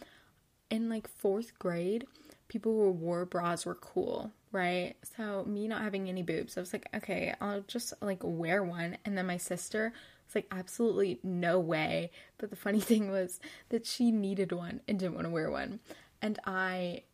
In 0.68 0.88
like 0.88 1.08
fourth 1.08 1.56
grade, 1.60 2.06
people 2.48 2.72
who 2.72 2.90
wore 2.90 3.24
bras 3.24 3.64
were 3.64 3.76
cool, 3.76 4.32
right? 4.50 4.96
So 5.16 5.44
me 5.44 5.68
not 5.68 5.82
having 5.82 6.08
any 6.08 6.24
boobs, 6.24 6.56
I 6.56 6.60
was 6.60 6.72
like, 6.72 6.88
okay, 6.92 7.34
I'll 7.40 7.62
just 7.68 7.94
like 8.02 8.20
wear 8.24 8.64
one. 8.64 8.98
And 9.04 9.16
then 9.16 9.26
my 9.26 9.36
sister 9.36 9.92
it's 10.28 10.34
like 10.34 10.46
absolutely 10.50 11.18
no 11.22 11.58
way. 11.58 12.10
But 12.36 12.50
the 12.50 12.56
funny 12.56 12.80
thing 12.82 13.10
was 13.10 13.40
that 13.70 13.86
she 13.86 14.12
needed 14.12 14.52
one 14.52 14.82
and 14.86 14.98
didn't 14.98 15.14
want 15.14 15.26
to 15.26 15.30
wear 15.30 15.50
one. 15.50 15.80
And 16.20 16.38
I 16.44 17.04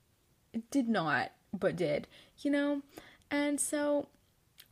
did 0.72 0.88
not, 0.88 1.30
but 1.52 1.76
did, 1.76 2.08
you 2.38 2.50
know? 2.50 2.82
And 3.30 3.60
so 3.60 4.08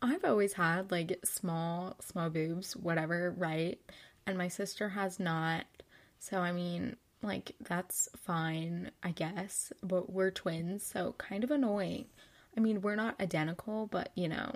I've 0.00 0.24
always 0.24 0.54
had 0.54 0.90
like 0.90 1.20
small, 1.24 1.96
small 2.00 2.30
boobs, 2.30 2.74
whatever, 2.74 3.32
right? 3.38 3.78
And 4.26 4.36
my 4.36 4.48
sister 4.48 4.88
has 4.88 5.20
not. 5.20 5.64
So, 6.18 6.38
I 6.38 6.50
mean, 6.50 6.96
like, 7.22 7.54
that's 7.60 8.08
fine, 8.16 8.90
I 9.04 9.12
guess. 9.12 9.72
But 9.84 10.12
we're 10.12 10.32
twins, 10.32 10.82
so 10.84 11.14
kind 11.18 11.44
of 11.44 11.52
annoying. 11.52 12.06
I 12.56 12.60
mean, 12.60 12.82
we're 12.82 12.96
not 12.96 13.20
identical, 13.20 13.86
but 13.86 14.10
you 14.16 14.28
know, 14.28 14.52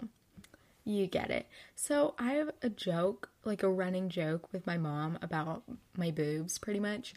you 0.87 1.07
get 1.07 1.31
it. 1.31 1.47
So 1.75 2.15
I 2.19 2.33
have 2.33 2.51
a 2.63 2.71
joke, 2.71 3.31
like 3.45 3.63
a 3.63 3.69
running 3.69 4.09
joke 4.09 4.53
with 4.53 4.67
my 4.67 4.79
mom 4.79 5.19
about 5.21 5.65
my 5.97 6.11
boobs, 6.13 6.59
pretty 6.59 6.81
much. 6.81 7.13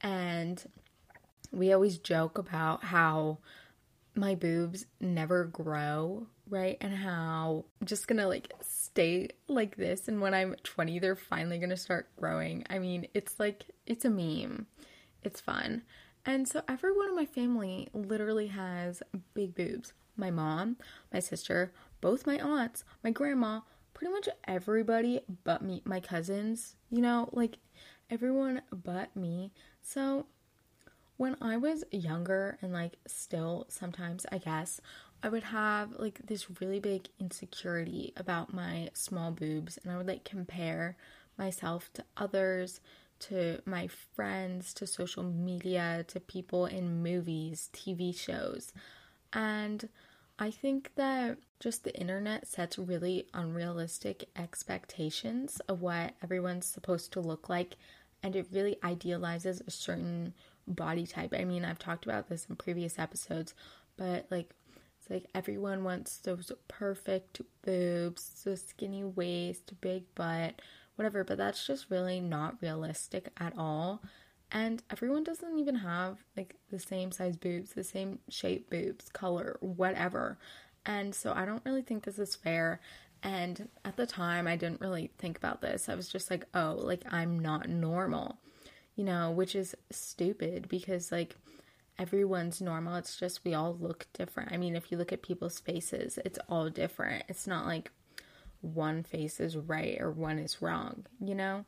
And 0.00 0.62
we 1.52 1.72
always 1.72 1.98
joke 1.98 2.36
about 2.36 2.84
how 2.84 3.38
my 4.14 4.34
boobs 4.34 4.86
never 5.00 5.44
grow, 5.44 6.26
right? 6.50 6.76
And 6.80 6.94
how 6.94 7.64
I'm 7.80 7.86
just 7.86 8.08
gonna 8.08 8.26
like 8.26 8.52
stay 8.60 9.28
like 9.46 9.76
this. 9.76 10.08
And 10.08 10.20
when 10.20 10.34
I'm 10.34 10.56
20, 10.64 10.98
they're 10.98 11.14
finally 11.14 11.58
gonna 11.58 11.76
start 11.76 12.08
growing. 12.16 12.64
I 12.68 12.80
mean, 12.80 13.06
it's 13.14 13.38
like, 13.38 13.66
it's 13.86 14.04
a 14.04 14.10
meme. 14.10 14.66
It's 15.22 15.40
fun. 15.40 15.82
And 16.26 16.48
so 16.48 16.62
everyone 16.68 17.08
in 17.08 17.16
my 17.16 17.26
family 17.26 17.88
literally 17.94 18.48
has 18.48 19.02
big 19.32 19.54
boobs. 19.54 19.92
My 20.16 20.30
mom, 20.30 20.76
my 21.12 21.20
sister, 21.20 21.72
both 22.02 22.26
my 22.26 22.38
aunts, 22.38 22.84
my 23.02 23.10
grandma, 23.10 23.60
pretty 23.94 24.12
much 24.12 24.28
everybody 24.46 25.20
but 25.44 25.62
me, 25.62 25.80
my 25.86 26.00
cousins, 26.00 26.76
you 26.90 27.00
know, 27.00 27.30
like 27.32 27.56
everyone 28.10 28.60
but 28.70 29.16
me. 29.16 29.52
So 29.80 30.26
when 31.16 31.36
I 31.40 31.56
was 31.56 31.84
younger 31.90 32.58
and 32.60 32.72
like 32.72 32.96
still 33.06 33.66
sometimes, 33.70 34.26
I 34.30 34.38
guess, 34.38 34.80
I 35.22 35.28
would 35.28 35.44
have 35.44 35.92
like 35.98 36.20
this 36.26 36.60
really 36.60 36.80
big 36.80 37.08
insecurity 37.20 38.12
about 38.16 38.52
my 38.52 38.90
small 38.92 39.30
boobs 39.30 39.78
and 39.78 39.92
I 39.92 39.96
would 39.96 40.08
like 40.08 40.24
compare 40.24 40.96
myself 41.38 41.90
to 41.94 42.04
others, 42.16 42.80
to 43.20 43.62
my 43.64 43.86
friends, 43.86 44.74
to 44.74 44.86
social 44.86 45.22
media, 45.22 46.04
to 46.08 46.18
people 46.18 46.66
in 46.66 47.04
movies, 47.04 47.70
TV 47.72 48.14
shows. 48.14 48.72
And 49.32 49.88
I 50.38 50.50
think 50.50 50.92
that 50.96 51.38
just 51.60 51.84
the 51.84 51.98
internet 51.98 52.46
sets 52.48 52.78
really 52.78 53.26
unrealistic 53.34 54.28
expectations 54.36 55.60
of 55.68 55.80
what 55.80 56.14
everyone's 56.22 56.66
supposed 56.66 57.12
to 57.12 57.20
look 57.20 57.48
like, 57.48 57.76
and 58.22 58.34
it 58.34 58.48
really 58.50 58.76
idealizes 58.82 59.62
a 59.66 59.70
certain 59.70 60.34
body 60.66 61.06
type. 61.06 61.34
I 61.36 61.44
mean, 61.44 61.64
I've 61.64 61.78
talked 61.78 62.04
about 62.04 62.28
this 62.28 62.46
in 62.48 62.56
previous 62.56 62.98
episodes, 62.98 63.54
but 63.96 64.26
like, 64.30 64.54
it's 65.00 65.10
like 65.10 65.26
everyone 65.34 65.84
wants 65.84 66.18
those 66.18 66.50
perfect 66.66 67.40
boobs, 67.64 68.42
the 68.44 68.56
skinny 68.56 69.04
waist, 69.04 69.72
big 69.80 70.04
butt, 70.14 70.60
whatever, 70.96 71.24
but 71.24 71.38
that's 71.38 71.66
just 71.66 71.90
really 71.90 72.20
not 72.20 72.60
realistic 72.60 73.28
at 73.38 73.52
all 73.56 74.02
and 74.52 74.82
everyone 74.90 75.24
doesn't 75.24 75.58
even 75.58 75.76
have 75.76 76.18
like 76.36 76.56
the 76.70 76.78
same 76.78 77.10
size 77.10 77.36
boobs, 77.36 77.72
the 77.72 77.82
same 77.82 78.18
shape 78.28 78.70
boobs, 78.70 79.08
color, 79.08 79.56
whatever. 79.60 80.38
And 80.84 81.14
so 81.14 81.32
I 81.32 81.46
don't 81.46 81.64
really 81.64 81.82
think 81.82 82.04
this 82.04 82.18
is 82.18 82.36
fair. 82.36 82.80
And 83.22 83.68
at 83.84 83.96
the 83.96 84.06
time, 84.06 84.46
I 84.46 84.56
didn't 84.56 84.80
really 84.80 85.10
think 85.18 85.38
about 85.38 85.62
this. 85.62 85.88
I 85.88 85.94
was 85.94 86.08
just 86.08 86.30
like, 86.30 86.44
oh, 86.54 86.76
like 86.78 87.02
I'm 87.10 87.38
not 87.38 87.68
normal, 87.68 88.38
you 88.94 89.04
know, 89.04 89.30
which 89.30 89.54
is 89.54 89.74
stupid 89.90 90.68
because 90.68 91.10
like 91.10 91.36
everyone's 91.98 92.60
normal. 92.60 92.96
It's 92.96 93.16
just 93.16 93.44
we 93.44 93.54
all 93.54 93.76
look 93.80 94.06
different. 94.12 94.52
I 94.52 94.58
mean, 94.58 94.76
if 94.76 94.92
you 94.92 94.98
look 94.98 95.12
at 95.12 95.22
people's 95.22 95.60
faces, 95.60 96.18
it's 96.24 96.38
all 96.48 96.68
different. 96.68 97.24
It's 97.28 97.46
not 97.46 97.64
like 97.64 97.90
one 98.60 99.02
face 99.02 99.40
is 99.40 99.56
right 99.56 99.98
or 100.00 100.10
one 100.10 100.38
is 100.38 100.60
wrong, 100.60 101.06
you 101.20 101.34
know? 101.34 101.64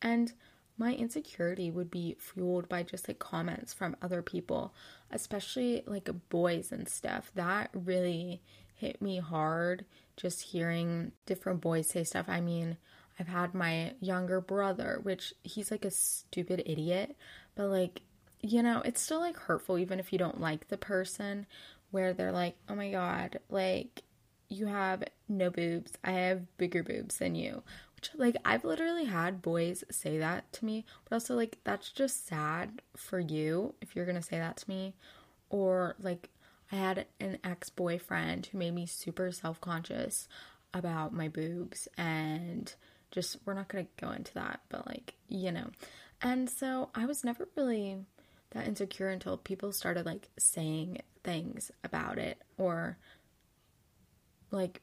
And 0.00 0.32
my 0.78 0.94
insecurity 0.94 1.70
would 1.70 1.90
be 1.90 2.16
fueled 2.18 2.68
by 2.68 2.82
just 2.82 3.08
like 3.08 3.18
comments 3.18 3.74
from 3.74 3.96
other 4.00 4.22
people, 4.22 4.72
especially 5.10 5.82
like 5.86 6.08
boys 6.28 6.70
and 6.72 6.88
stuff. 6.88 7.30
That 7.34 7.70
really 7.74 8.40
hit 8.74 9.02
me 9.02 9.18
hard 9.18 9.84
just 10.16 10.40
hearing 10.40 11.12
different 11.26 11.60
boys 11.60 11.88
say 11.88 12.04
stuff. 12.04 12.26
I 12.28 12.40
mean, 12.40 12.76
I've 13.18 13.28
had 13.28 13.54
my 13.54 13.94
younger 14.00 14.40
brother, 14.40 15.00
which 15.02 15.34
he's 15.42 15.70
like 15.70 15.84
a 15.84 15.90
stupid 15.90 16.62
idiot, 16.64 17.16
but 17.56 17.66
like, 17.66 18.02
you 18.40 18.62
know, 18.62 18.80
it's 18.84 19.02
still 19.02 19.20
like 19.20 19.36
hurtful 19.36 19.78
even 19.78 19.98
if 19.98 20.12
you 20.12 20.18
don't 20.18 20.40
like 20.40 20.68
the 20.68 20.76
person, 20.76 21.46
where 21.90 22.12
they're 22.12 22.32
like, 22.32 22.56
oh 22.68 22.74
my 22.74 22.90
god, 22.90 23.38
like, 23.48 24.02
you 24.50 24.66
have 24.66 25.04
no 25.28 25.50
boobs. 25.50 25.92
I 26.02 26.12
have 26.12 26.56
bigger 26.56 26.82
boobs 26.82 27.18
than 27.18 27.34
you. 27.34 27.62
Like, 28.14 28.36
I've 28.44 28.64
literally 28.64 29.04
had 29.06 29.42
boys 29.42 29.84
say 29.90 30.18
that 30.18 30.52
to 30.54 30.64
me, 30.64 30.84
but 31.04 31.16
also, 31.16 31.34
like, 31.34 31.58
that's 31.64 31.90
just 31.90 32.26
sad 32.26 32.82
for 32.96 33.18
you 33.18 33.74
if 33.80 33.94
you're 33.96 34.06
gonna 34.06 34.22
say 34.22 34.38
that 34.38 34.56
to 34.58 34.68
me. 34.68 34.94
Or, 35.50 35.96
like, 36.00 36.28
I 36.70 36.76
had 36.76 37.06
an 37.20 37.38
ex 37.44 37.70
boyfriend 37.70 38.46
who 38.46 38.58
made 38.58 38.74
me 38.74 38.86
super 38.86 39.32
self 39.32 39.60
conscious 39.60 40.28
about 40.74 41.12
my 41.14 41.28
boobs, 41.28 41.88
and 41.96 42.74
just, 43.10 43.38
we're 43.44 43.54
not 43.54 43.68
gonna 43.68 43.86
go 44.00 44.10
into 44.10 44.34
that, 44.34 44.60
but, 44.68 44.86
like, 44.86 45.14
you 45.28 45.50
know. 45.52 45.70
And 46.22 46.48
so 46.50 46.90
I 46.94 47.06
was 47.06 47.24
never 47.24 47.48
really 47.56 48.04
that 48.50 48.66
insecure 48.66 49.08
until 49.08 49.36
people 49.36 49.72
started, 49.72 50.04
like, 50.06 50.28
saying 50.38 51.00
things 51.24 51.70
about 51.84 52.18
it, 52.18 52.38
or, 52.58 52.98
like, 54.50 54.82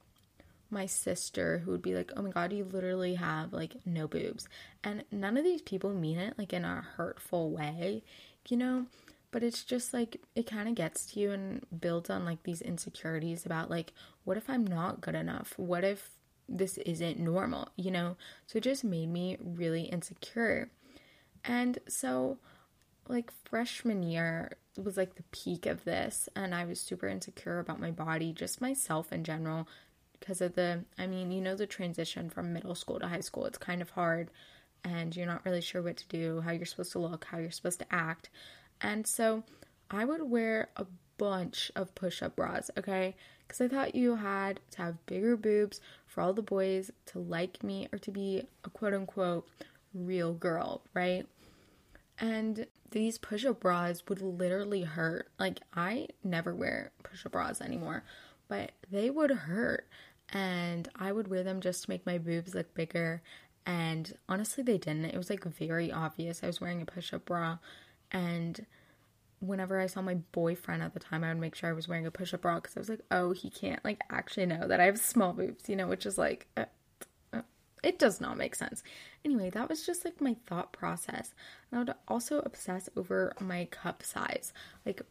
my 0.69 0.85
sister 0.85 1.59
who 1.59 1.71
would 1.71 1.81
be 1.81 1.95
like, 1.95 2.11
"Oh 2.15 2.21
my 2.21 2.31
god, 2.31 2.53
you 2.53 2.63
literally 2.65 3.15
have 3.15 3.53
like 3.53 3.75
no 3.85 4.07
boobs." 4.07 4.47
And 4.83 5.03
none 5.11 5.37
of 5.37 5.43
these 5.43 5.61
people 5.61 5.93
mean 5.93 6.17
it 6.19 6.37
like 6.37 6.53
in 6.53 6.65
a 6.65 6.85
hurtful 6.97 7.51
way, 7.51 8.03
you 8.49 8.57
know? 8.57 8.85
But 9.31 9.43
it's 9.43 9.63
just 9.63 9.93
like 9.93 10.21
it 10.35 10.47
kind 10.47 10.69
of 10.69 10.75
gets 10.75 11.05
to 11.07 11.19
you 11.19 11.31
and 11.31 11.65
builds 11.79 12.09
on 12.09 12.25
like 12.25 12.43
these 12.43 12.61
insecurities 12.61 13.45
about 13.45 13.69
like 13.69 13.93
what 14.23 14.37
if 14.37 14.49
I'm 14.49 14.65
not 14.65 15.01
good 15.01 15.15
enough? 15.15 15.53
What 15.57 15.83
if 15.83 16.09
this 16.47 16.77
isn't 16.79 17.19
normal, 17.19 17.69
you 17.75 17.91
know? 17.91 18.17
So 18.47 18.57
it 18.57 18.63
just 18.63 18.83
made 18.83 19.09
me 19.09 19.37
really 19.39 19.83
insecure. 19.83 20.69
And 21.43 21.79
so 21.87 22.37
like 23.07 23.31
freshman 23.43 24.03
year 24.03 24.57
was 24.77 24.97
like 24.97 25.15
the 25.15 25.23
peak 25.31 25.65
of 25.65 25.83
this 25.83 26.27
and 26.35 26.53
I 26.53 26.65
was 26.65 26.79
super 26.79 27.07
insecure 27.07 27.59
about 27.59 27.79
my 27.79 27.91
body, 27.91 28.33
just 28.33 28.61
myself 28.61 29.11
in 29.11 29.23
general, 29.23 29.67
because 30.19 30.41
of 30.41 30.55
the 30.55 30.85
I 30.97 31.07
mean, 31.07 31.31
you 31.31 31.41
know 31.41 31.55
the 31.55 31.67
transition 31.67 32.29
from 32.29 32.53
middle 32.53 32.75
school 32.75 32.99
to 32.99 33.07
high 33.07 33.21
school. 33.21 33.45
It's 33.45 33.57
kind 33.57 33.81
of 33.81 33.91
hard 33.91 34.29
and 34.83 35.15
you're 35.15 35.25
not 35.25 35.43
really 35.45 35.61
sure 35.61 35.81
what 35.81 35.97
to 35.97 36.07
do, 36.07 36.41
how 36.41 36.51
you're 36.51 36.65
supposed 36.65 36.91
to 36.93 36.99
look, 36.99 37.25
how 37.25 37.37
you're 37.39 37.51
supposed 37.51 37.79
to 37.79 37.93
act. 37.93 38.29
And 38.81 39.07
so 39.07 39.43
I 39.89 40.05
would 40.05 40.23
wear 40.23 40.69
a 40.77 40.85
bunch 41.17 41.71
of 41.75 41.95
push-up 41.95 42.35
bras, 42.35 42.69
okay? 42.77 43.15
Cuz 43.47 43.61
I 43.61 43.67
thought 43.67 43.95
you 43.95 44.15
had 44.15 44.59
to 44.71 44.77
have 44.81 45.05
bigger 45.05 45.37
boobs 45.37 45.79
for 46.05 46.21
all 46.21 46.33
the 46.33 46.41
boys 46.41 46.91
to 47.07 47.19
like 47.19 47.63
me 47.63 47.87
or 47.91 47.99
to 47.99 48.11
be 48.11 48.43
a 48.63 48.69
quote-unquote 48.69 49.47
real 49.93 50.33
girl, 50.33 50.83
right? 50.93 51.27
And 52.19 52.67
these 52.91 53.17
push-up 53.17 53.59
bras 53.59 54.03
would 54.07 54.21
literally 54.21 54.83
hurt. 54.83 55.29
Like 55.39 55.61
I 55.73 56.07
never 56.23 56.53
wear 56.53 56.91
push-up 57.03 57.31
bras 57.31 57.61
anymore 57.61 58.03
but 58.47 58.71
they 58.91 59.09
would 59.09 59.31
hurt 59.31 59.87
and 60.29 60.89
I 60.95 61.11
would 61.11 61.27
wear 61.27 61.43
them 61.43 61.61
just 61.61 61.83
to 61.83 61.89
make 61.89 62.05
my 62.05 62.17
boobs 62.17 62.55
look 62.55 62.73
bigger. 62.73 63.21
And 63.65 64.15
honestly, 64.29 64.63
they 64.63 64.77
didn't. 64.77 65.05
It 65.05 65.17
was 65.17 65.29
like 65.29 65.43
very 65.43 65.91
obvious. 65.91 66.43
I 66.43 66.47
was 66.47 66.61
wearing 66.61 66.81
a 66.81 66.85
push 66.85 67.13
up 67.13 67.25
bra, 67.25 67.57
and 68.11 68.65
whenever 69.39 69.79
I 69.79 69.87
saw 69.87 70.01
my 70.01 70.15
boyfriend 70.15 70.83
at 70.83 70.93
the 70.93 70.99
time, 70.99 71.23
I 71.23 71.29
would 71.29 71.39
make 71.39 71.55
sure 71.55 71.69
I 71.69 71.73
was 71.73 71.87
wearing 71.87 72.05
a 72.05 72.11
push 72.11 72.33
up 72.33 72.41
bra 72.41 72.55
because 72.55 72.77
I 72.77 72.79
was 72.79 72.89
like, 72.89 73.01
oh, 73.11 73.31
he 73.31 73.49
can't 73.49 73.83
like 73.83 74.01
actually 74.09 74.45
know 74.45 74.67
that 74.67 74.79
I 74.79 74.85
have 74.85 74.99
small 74.99 75.33
boobs, 75.33 75.67
you 75.67 75.75
know, 75.75 75.87
which 75.87 76.05
is 76.05 76.17
like, 76.17 76.47
uh, 76.55 76.65
uh, 77.33 77.41
it 77.83 77.99
does 77.99 78.21
not 78.21 78.37
make 78.37 78.55
sense. 78.55 78.83
Anyway, 79.23 79.49
that 79.49 79.69
was 79.69 79.85
just 79.85 80.05
like 80.05 80.21
my 80.21 80.35
thought 80.45 80.71
process. 80.71 81.33
And 81.71 81.77
I 81.77 81.83
would 81.83 81.95
also 82.07 82.39
obsess 82.39 82.89
over 82.95 83.33
my 83.39 83.65
cup 83.65 84.03
size. 84.03 84.53
Like, 84.85 85.01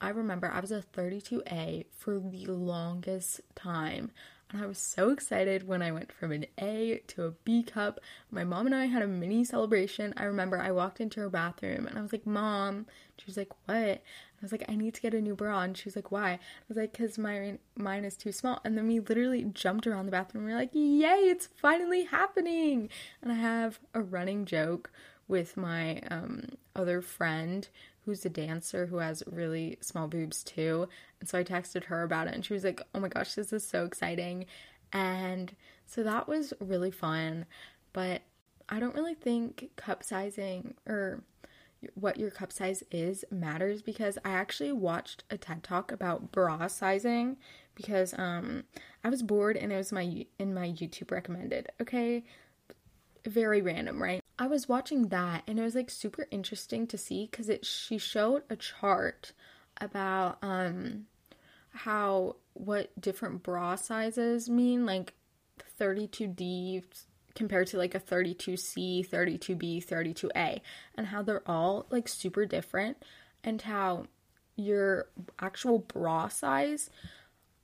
I 0.00 0.10
remember 0.10 0.50
I 0.50 0.60
was 0.60 0.70
a 0.70 0.84
32A 0.96 1.86
for 1.90 2.18
the 2.18 2.46
longest 2.46 3.40
time. 3.54 4.12
And 4.50 4.62
I 4.62 4.66
was 4.66 4.78
so 4.78 5.10
excited 5.10 5.68
when 5.68 5.82
I 5.82 5.92
went 5.92 6.10
from 6.10 6.32
an 6.32 6.46
A 6.58 7.02
to 7.08 7.24
a 7.24 7.32
B 7.32 7.62
cup. 7.62 8.00
My 8.30 8.44
mom 8.44 8.64
and 8.64 8.74
I 8.74 8.86
had 8.86 9.02
a 9.02 9.06
mini 9.06 9.44
celebration. 9.44 10.14
I 10.16 10.24
remember 10.24 10.58
I 10.58 10.70
walked 10.70 11.00
into 11.00 11.20
her 11.20 11.28
bathroom 11.28 11.86
and 11.86 11.98
I 11.98 12.02
was 12.02 12.12
like, 12.12 12.26
Mom. 12.26 12.86
She 13.18 13.26
was 13.26 13.36
like, 13.36 13.50
What? 13.66 13.76
I 13.76 14.40
was 14.40 14.52
like, 14.52 14.64
I 14.66 14.76
need 14.76 14.94
to 14.94 15.02
get 15.02 15.12
a 15.12 15.20
new 15.20 15.34
bra. 15.34 15.62
And 15.62 15.76
she 15.76 15.84
was 15.84 15.96
like, 15.96 16.10
Why? 16.10 16.30
I 16.32 16.38
was 16.66 16.78
like, 16.78 16.92
Because 16.92 17.18
my, 17.18 17.58
mine 17.76 18.04
is 18.06 18.16
too 18.16 18.32
small. 18.32 18.60
And 18.64 18.78
then 18.78 18.88
we 18.88 19.00
literally 19.00 19.44
jumped 19.44 19.86
around 19.86 20.06
the 20.06 20.12
bathroom. 20.12 20.46
We 20.46 20.52
are 20.52 20.56
like, 20.56 20.70
Yay, 20.72 21.28
it's 21.28 21.48
finally 21.60 22.04
happening. 22.04 22.88
And 23.20 23.30
I 23.30 23.36
have 23.36 23.80
a 23.92 24.00
running 24.00 24.46
joke 24.46 24.90
with 25.26 25.58
my 25.58 26.00
um, 26.10 26.44
other 26.74 27.02
friend 27.02 27.68
who's 28.08 28.24
a 28.24 28.30
dancer 28.30 28.86
who 28.86 28.96
has 28.96 29.22
really 29.30 29.76
small 29.82 30.08
boobs 30.08 30.42
too. 30.42 30.88
And 31.20 31.28
so 31.28 31.38
I 31.38 31.44
texted 31.44 31.84
her 31.84 32.02
about 32.02 32.26
it 32.26 32.32
and 32.32 32.42
she 32.42 32.54
was 32.54 32.64
like, 32.64 32.80
oh 32.94 33.00
my 33.00 33.08
gosh, 33.08 33.34
this 33.34 33.52
is 33.52 33.66
so 33.66 33.84
exciting. 33.84 34.46
And 34.94 35.54
so 35.84 36.02
that 36.02 36.26
was 36.26 36.54
really 36.58 36.90
fun. 36.90 37.44
But 37.92 38.22
I 38.66 38.80
don't 38.80 38.94
really 38.94 39.12
think 39.12 39.68
cup 39.76 40.02
sizing 40.02 40.72
or 40.86 41.22
what 41.94 42.18
your 42.18 42.30
cup 42.30 42.50
size 42.50 42.82
is 42.90 43.26
matters 43.30 43.82
because 43.82 44.16
I 44.24 44.30
actually 44.30 44.72
watched 44.72 45.24
a 45.28 45.36
TED 45.36 45.62
talk 45.62 45.92
about 45.92 46.32
bra 46.32 46.66
sizing 46.66 47.36
because 47.74 48.14
um 48.18 48.64
I 49.04 49.10
was 49.10 49.22
bored 49.22 49.58
and 49.58 49.70
it 49.70 49.76
was 49.76 49.92
my 49.92 50.24
in 50.38 50.54
my 50.54 50.68
YouTube 50.68 51.10
recommended. 51.10 51.68
Okay, 51.78 52.24
very 53.26 53.60
random, 53.60 54.02
right? 54.02 54.24
I 54.38 54.46
was 54.46 54.68
watching 54.68 55.08
that 55.08 55.42
and 55.46 55.58
it 55.58 55.62
was 55.62 55.74
like 55.74 55.90
super 55.90 56.26
interesting 56.30 56.86
to 56.88 56.98
see 56.98 57.26
cuz 57.26 57.48
it 57.48 57.66
she 57.66 57.98
showed 57.98 58.44
a 58.48 58.56
chart 58.56 59.32
about 59.80 60.38
um 60.42 61.06
how 61.70 62.36
what 62.54 62.98
different 63.00 63.42
bra 63.42 63.74
sizes 63.76 64.48
mean 64.48 64.86
like 64.86 65.14
32D 65.80 66.84
compared 67.34 67.68
to 67.68 67.78
like 67.78 67.94
a 67.94 68.00
32C, 68.00 69.08
32B, 69.08 69.84
32A 69.84 70.60
and 70.96 71.06
how 71.06 71.22
they're 71.22 71.48
all 71.48 71.86
like 71.90 72.08
super 72.08 72.46
different 72.46 72.96
and 73.44 73.62
how 73.62 74.06
your 74.56 75.08
actual 75.38 75.78
bra 75.78 76.28
size 76.28 76.90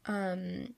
um 0.06 0.74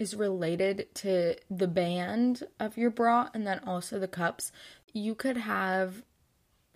is 0.00 0.16
related 0.16 0.86
to 0.94 1.36
the 1.50 1.68
band 1.68 2.42
of 2.58 2.78
your 2.78 2.88
bra 2.88 3.28
and 3.34 3.46
then 3.46 3.60
also 3.66 3.98
the 3.98 4.08
cups. 4.08 4.50
You 4.92 5.14
could 5.14 5.36
have 5.36 6.02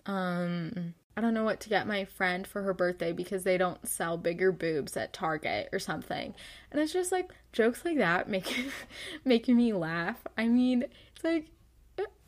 um 0.05 0.93
I 1.17 1.21
don't 1.21 1.33
know 1.33 1.45
what 1.45 1.61
to 1.61 1.69
get 1.69 1.87
my 1.87 2.03
friend 2.03 2.45
for 2.45 2.61
her 2.63 2.73
birthday 2.73 3.13
because 3.13 3.43
they 3.43 3.57
don't 3.57 3.87
sell 3.87 4.17
bigger 4.17 4.51
boobs 4.51 4.97
at 4.97 5.13
Target 5.13 5.69
or 5.71 5.79
something. 5.79 6.35
And 6.71 6.81
it's 6.81 6.91
just 6.91 7.11
like 7.11 7.31
jokes 7.53 7.85
like 7.85 7.97
that 7.97 8.27
make 8.29 8.53
making 9.25 9.55
me 9.55 9.71
laugh. 9.71 10.21
I 10.37 10.47
mean, 10.47 10.85
it's 11.15 11.23
like 11.23 11.47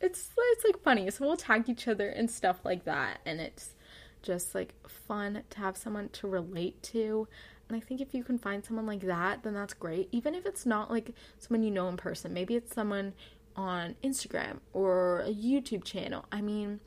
it's 0.00 0.30
it's 0.36 0.64
like 0.64 0.82
funny. 0.82 1.10
So 1.10 1.26
we'll 1.26 1.36
tag 1.36 1.68
each 1.68 1.86
other 1.86 2.08
and 2.08 2.30
stuff 2.30 2.64
like 2.64 2.84
that 2.84 3.20
and 3.26 3.40
it's 3.40 3.74
just 4.22 4.54
like 4.54 4.74
fun 4.88 5.42
to 5.50 5.58
have 5.58 5.76
someone 5.76 6.08
to 6.10 6.26
relate 6.26 6.82
to. 6.84 7.28
And 7.68 7.76
I 7.76 7.80
think 7.80 8.00
if 8.00 8.14
you 8.14 8.24
can 8.24 8.38
find 8.38 8.64
someone 8.64 8.86
like 8.86 9.02
that, 9.02 9.42
then 9.42 9.52
that's 9.52 9.74
great. 9.74 10.08
Even 10.12 10.34
if 10.34 10.46
it's 10.46 10.64
not 10.64 10.90
like 10.90 11.14
someone 11.38 11.62
you 11.62 11.70
know 11.70 11.88
in 11.88 11.98
person, 11.98 12.32
maybe 12.32 12.56
it's 12.56 12.74
someone 12.74 13.12
on 13.58 13.96
Instagram 14.04 14.60
or 14.72 15.20
a 15.20 15.34
YouTube 15.34 15.82
channel. 15.82 16.24
I 16.30 16.40
mean, 16.40 16.78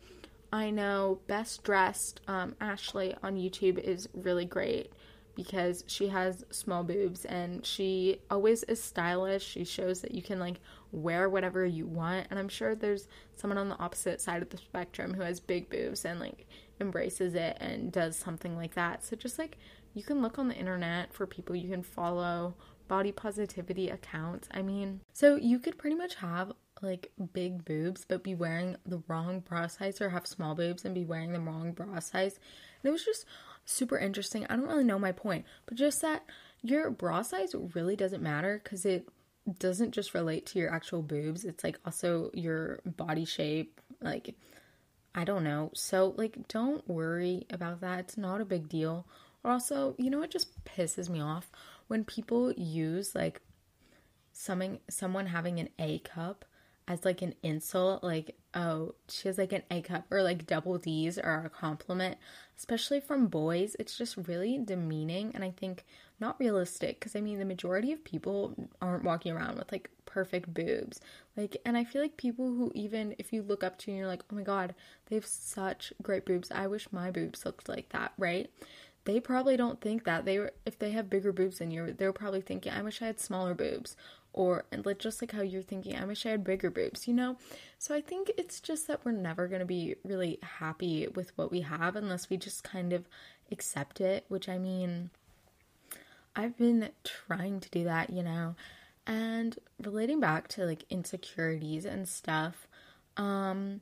I 0.54 0.72
know 0.72 1.20
Best 1.28 1.64
Dressed 1.64 2.22
um, 2.28 2.56
Ashley 2.62 3.14
on 3.22 3.36
YouTube 3.36 3.78
is 3.78 4.08
really 4.14 4.46
great 4.46 4.92
because 5.36 5.84
she 5.86 6.08
has 6.08 6.46
small 6.50 6.84
boobs 6.84 7.26
and 7.26 7.66
she 7.66 8.22
always 8.30 8.64
is 8.64 8.82
stylish. 8.82 9.46
She 9.46 9.66
shows 9.66 10.02
that 10.02 10.14
you 10.14 10.22
can 10.22 10.40
like 10.40 10.60
wear 10.94 11.30
whatever 11.30 11.66
you 11.66 11.86
want. 11.86 12.28
And 12.30 12.40
I'm 12.40 12.50
sure 12.50 12.74
there's 12.74 13.08
someone 13.36 13.58
on 13.58 13.70
the 13.70 13.78
opposite 13.78 14.22
side 14.22 14.42
of 14.42 14.50
the 14.50 14.58
spectrum 14.58 15.14
who 15.14 15.22
has 15.22 15.40
big 15.42 15.70
boobs 15.70 16.06
and 16.06 16.20
like 16.20 16.48
embraces 16.80 17.36
it 17.36 17.58
and 17.60 17.92
does 17.92 18.16
something 18.16 18.56
like 18.56 18.76
that. 18.76 19.04
So 19.04 19.16
just 19.18 19.38
like 19.38 19.58
you 19.94 20.04
can 20.04 20.22
look 20.22 20.40
on 20.40 20.48
the 20.48 20.56
internet 20.56 21.14
for 21.14 21.28
people 21.28 21.56
you 21.56 21.70
can 21.70 21.84
follow 21.84 22.56
body 22.92 23.14
positivity 23.14 23.88
accounts. 23.88 24.50
I 24.52 24.62
mean, 24.62 25.00
so 25.14 25.38
you 25.38 25.60
could 25.60 25.78
pretty 25.78 25.96
much 25.96 26.16
have 26.16 26.52
like 26.82 27.10
big 27.32 27.64
boobs 27.64 28.04
but 28.06 28.22
be 28.22 28.36
wearing 28.36 28.76
the 28.86 29.02
wrong 29.08 29.40
bra 29.40 29.68
size 29.68 30.02
or 30.02 30.10
have 30.10 30.28
small 30.28 30.56
boobs 30.56 30.84
and 30.84 30.94
be 30.94 31.06
wearing 31.06 31.32
the 31.32 31.40
wrong 31.40 31.72
bra 31.72 32.00
size. 32.00 32.38
And 32.84 32.90
it 32.90 32.92
was 32.92 33.06
just 33.06 33.26
super 33.64 33.98
interesting. 33.98 34.46
I 34.50 34.58
don't 34.58 34.68
really 34.68 34.84
know 34.84 35.00
my 35.00 35.14
point, 35.14 35.46
but 35.68 35.78
just 35.78 36.02
that 36.02 36.26
your 36.62 36.92
bra 36.92 37.22
size 37.22 37.56
really 37.74 37.96
doesn't 37.96 38.22
matter 38.22 38.60
cuz 38.62 38.86
it 38.86 39.08
doesn't 39.58 39.92
just 39.92 40.14
relate 40.14 40.46
to 40.48 40.60
your 40.60 40.70
actual 40.70 41.02
boobs. 41.02 41.46
It's 41.46 41.64
like 41.64 41.80
also 41.86 42.30
your 42.34 42.82
body 42.86 43.24
shape, 43.24 43.80
like 44.02 44.36
I 45.16 45.24
don't 45.24 45.46
know. 45.46 45.72
So 45.76 46.14
like 46.18 46.46
don't 46.50 46.86
worry 46.90 47.46
about 47.50 47.80
that. 47.80 48.00
It's 48.00 48.18
not 48.18 48.42
a 48.42 48.46
big 48.54 48.68
deal. 48.68 49.08
Or 49.44 49.52
also, 49.52 49.96
you 49.98 50.10
know 50.10 50.20
what 50.20 50.30
just 50.30 50.64
pisses 50.66 51.10
me 51.10 51.22
off 51.22 51.50
when 51.92 52.06
people 52.06 52.54
use 52.54 53.14
like 53.14 53.42
someone 54.32 54.80
someone 54.90 55.26
having 55.26 55.60
an 55.60 55.68
A 55.78 56.00
cup 56.00 56.46
as 56.88 57.04
like 57.04 57.22
an 57.22 57.36
insult, 57.44 58.02
like, 58.02 58.38
oh, 58.54 58.96
she 59.10 59.28
has 59.28 59.38
like 59.38 59.52
an 59.52 59.64
A 59.70 59.82
cup 59.82 60.06
or 60.10 60.24
like 60.24 60.48
double 60.48 60.78
D's 60.78 61.20
are 61.20 61.46
a 61.46 61.50
compliment, 61.50 62.18
especially 62.58 63.02
from 63.02 63.28
boys. 63.28 63.76
It's 63.78 63.98
just 63.98 64.16
really 64.26 64.58
demeaning 64.58 65.34
and 65.36 65.44
I 65.44 65.52
think 65.52 65.84
not 66.22 66.40
realistic 66.40 66.98
because 66.98 67.14
I 67.14 67.20
mean, 67.20 67.40
the 67.40 67.46
majority 67.46 67.92
of 67.92 68.06
people 68.06 68.56
aren't 68.82 69.04
walking 69.04 69.34
around 69.34 69.58
with 69.58 69.70
like 69.70 69.90
perfect 70.06 70.54
boobs. 70.54 71.02
Like, 71.36 71.58
and 71.66 71.76
I 71.76 71.84
feel 71.84 72.02
like 72.02 72.16
people 72.16 72.46
who 72.46 72.72
even 72.74 73.16
if 73.20 73.34
you 73.34 73.42
look 73.42 73.66
up 73.66 73.78
to 73.80 73.92
and 73.92 73.98
you're 73.98 74.08
like, 74.08 74.24
oh 74.32 74.36
my 74.38 74.44
god, 74.44 74.76
they 75.08 75.16
have 75.18 75.26
such 75.26 75.92
great 76.02 76.26
boobs. 76.26 76.52
I 76.52 76.68
wish 76.68 76.88
my 76.94 77.12
boobs 77.12 77.46
looked 77.46 77.68
like 77.68 77.90
that, 77.90 78.14
right? 78.18 78.50
They 79.06 79.20
probably 79.20 79.58
don't 79.58 79.82
think 79.82 80.04
that. 80.04 80.26
They 80.26 80.38
were 80.40 80.54
if 80.66 80.78
they 80.78 80.92
have 80.92 81.10
bigger 81.10 81.32
boobs 81.32 81.60
than 81.60 81.72
you, 81.72 81.94
they're 81.94 82.14
probably 82.14 82.42
thinking, 82.42 82.72
I 82.72 82.82
wish 82.82 83.02
I 83.02 83.08
had 83.08 83.20
smaller 83.20 83.54
boobs. 83.54 83.96
Or 84.34 84.64
and 84.72 84.86
like 84.86 85.00
just 85.00 85.22
like 85.22 85.34
how 85.34 85.42
you're 85.42 85.62
thinking 85.62 85.98
i 85.98 86.06
wish 86.06 86.26
i 86.26 86.30
had 86.30 86.46
bigger 86.46 86.70
boobs 86.70 87.06
you 87.06 87.14
know? 87.14 87.36
So 87.78 87.94
i 87.94 88.00
think 88.00 88.32
it's 88.38 88.62
just 88.62 88.88
that 88.88 89.04
we're 89.04 89.12
never 89.12 89.50
going 89.50 89.60
to 89.60 89.66
be 89.66 89.96
really 90.06 90.40
happy 90.42 91.06
with 91.10 91.38
what 91.38 91.52
we 91.52 91.62
have 91.62 91.98
unless 91.98 92.30
we 92.30 92.38
just 92.38 92.64
kind 92.64 92.94
of 92.94 93.10
accept 93.52 94.00
it 94.00 94.24
which 94.30 94.48
i 94.48 94.58
mean 94.58 95.10
i've 96.34 96.58
been 96.58 96.92
trying 97.04 97.60
to 97.60 97.70
do 97.72 97.84
that 97.84 98.10
you 98.10 98.24
know? 98.24 98.56
And 99.06 99.60
relating 99.84 100.22
back 100.22 100.48
to 100.50 100.66
like 100.66 100.86
insecurities 100.90 101.84
and 101.84 102.08
stuff 102.08 102.68
um 103.18 103.82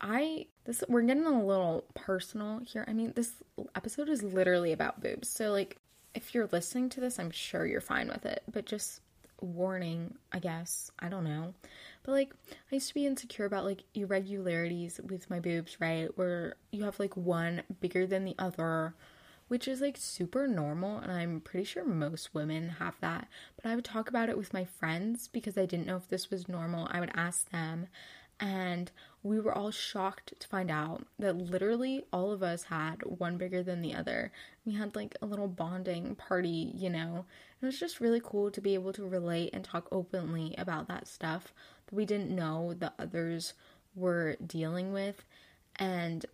i 0.00 0.46
this 0.64 0.84
we're 0.88 1.02
getting 1.02 1.26
a 1.26 1.44
little 1.44 1.84
personal 1.94 2.60
here 2.60 2.84
i 2.88 2.92
mean 2.92 3.12
this 3.14 3.34
episode 3.74 4.08
is 4.08 4.22
literally 4.22 4.72
about 4.72 5.02
boobs 5.02 5.28
so 5.28 5.50
like 5.50 5.76
if 6.14 6.34
you're 6.34 6.48
listening 6.52 6.88
to 6.88 7.00
this 7.00 7.18
i'm 7.18 7.30
sure 7.30 7.66
you're 7.66 7.80
fine 7.80 8.08
with 8.08 8.24
it 8.24 8.42
but 8.50 8.64
just 8.64 9.00
warning, 9.42 10.14
I 10.32 10.38
guess. 10.38 10.90
I 10.98 11.08
don't 11.08 11.24
know. 11.24 11.54
But 12.04 12.12
like 12.12 12.34
I 12.70 12.76
used 12.76 12.88
to 12.88 12.94
be 12.94 13.06
insecure 13.06 13.44
about 13.44 13.64
like 13.64 13.82
irregularities 13.94 15.00
with 15.04 15.28
my 15.28 15.40
boobs, 15.40 15.76
right? 15.80 16.08
Where 16.16 16.56
you 16.70 16.84
have 16.84 16.98
like 16.98 17.16
one 17.16 17.62
bigger 17.80 18.06
than 18.06 18.24
the 18.24 18.34
other, 18.38 18.94
which 19.48 19.68
is 19.68 19.80
like 19.80 19.96
super 19.96 20.46
normal 20.46 20.98
and 20.98 21.12
I'm 21.12 21.40
pretty 21.40 21.64
sure 21.64 21.84
most 21.84 22.34
women 22.34 22.70
have 22.78 22.94
that. 23.00 23.28
But 23.56 23.70
I 23.70 23.74
would 23.74 23.84
talk 23.84 24.08
about 24.08 24.28
it 24.28 24.38
with 24.38 24.54
my 24.54 24.64
friends 24.64 25.28
because 25.28 25.58
I 25.58 25.66
didn't 25.66 25.86
know 25.86 25.96
if 25.96 26.08
this 26.08 26.30
was 26.30 26.48
normal. 26.48 26.88
I 26.90 27.00
would 27.00 27.12
ask 27.14 27.50
them 27.50 27.88
and 28.40 28.90
we 29.22 29.38
were 29.38 29.56
all 29.56 29.70
shocked 29.70 30.34
to 30.38 30.48
find 30.48 30.70
out 30.70 31.06
that 31.18 31.36
literally 31.36 32.04
all 32.12 32.32
of 32.32 32.42
us 32.42 32.64
had 32.64 33.02
one 33.04 33.36
bigger 33.36 33.62
than 33.62 33.80
the 33.80 33.94
other. 33.94 34.32
We 34.64 34.74
had 34.74 34.96
like 34.96 35.16
a 35.22 35.26
little 35.26 35.46
bonding 35.46 36.16
party, 36.16 36.72
you 36.74 36.90
know. 36.90 37.24
It 37.60 37.66
was 37.66 37.78
just 37.78 38.00
really 38.00 38.20
cool 38.22 38.50
to 38.50 38.60
be 38.60 38.74
able 38.74 38.92
to 38.94 39.06
relate 39.06 39.50
and 39.52 39.64
talk 39.64 39.86
openly 39.92 40.54
about 40.58 40.88
that 40.88 41.06
stuff 41.06 41.52
that 41.86 41.94
we 41.94 42.04
didn't 42.04 42.34
know 42.34 42.74
the 42.74 42.92
others 42.98 43.54
were 43.94 44.36
dealing 44.44 44.92
with. 44.92 45.24
And 45.76 46.26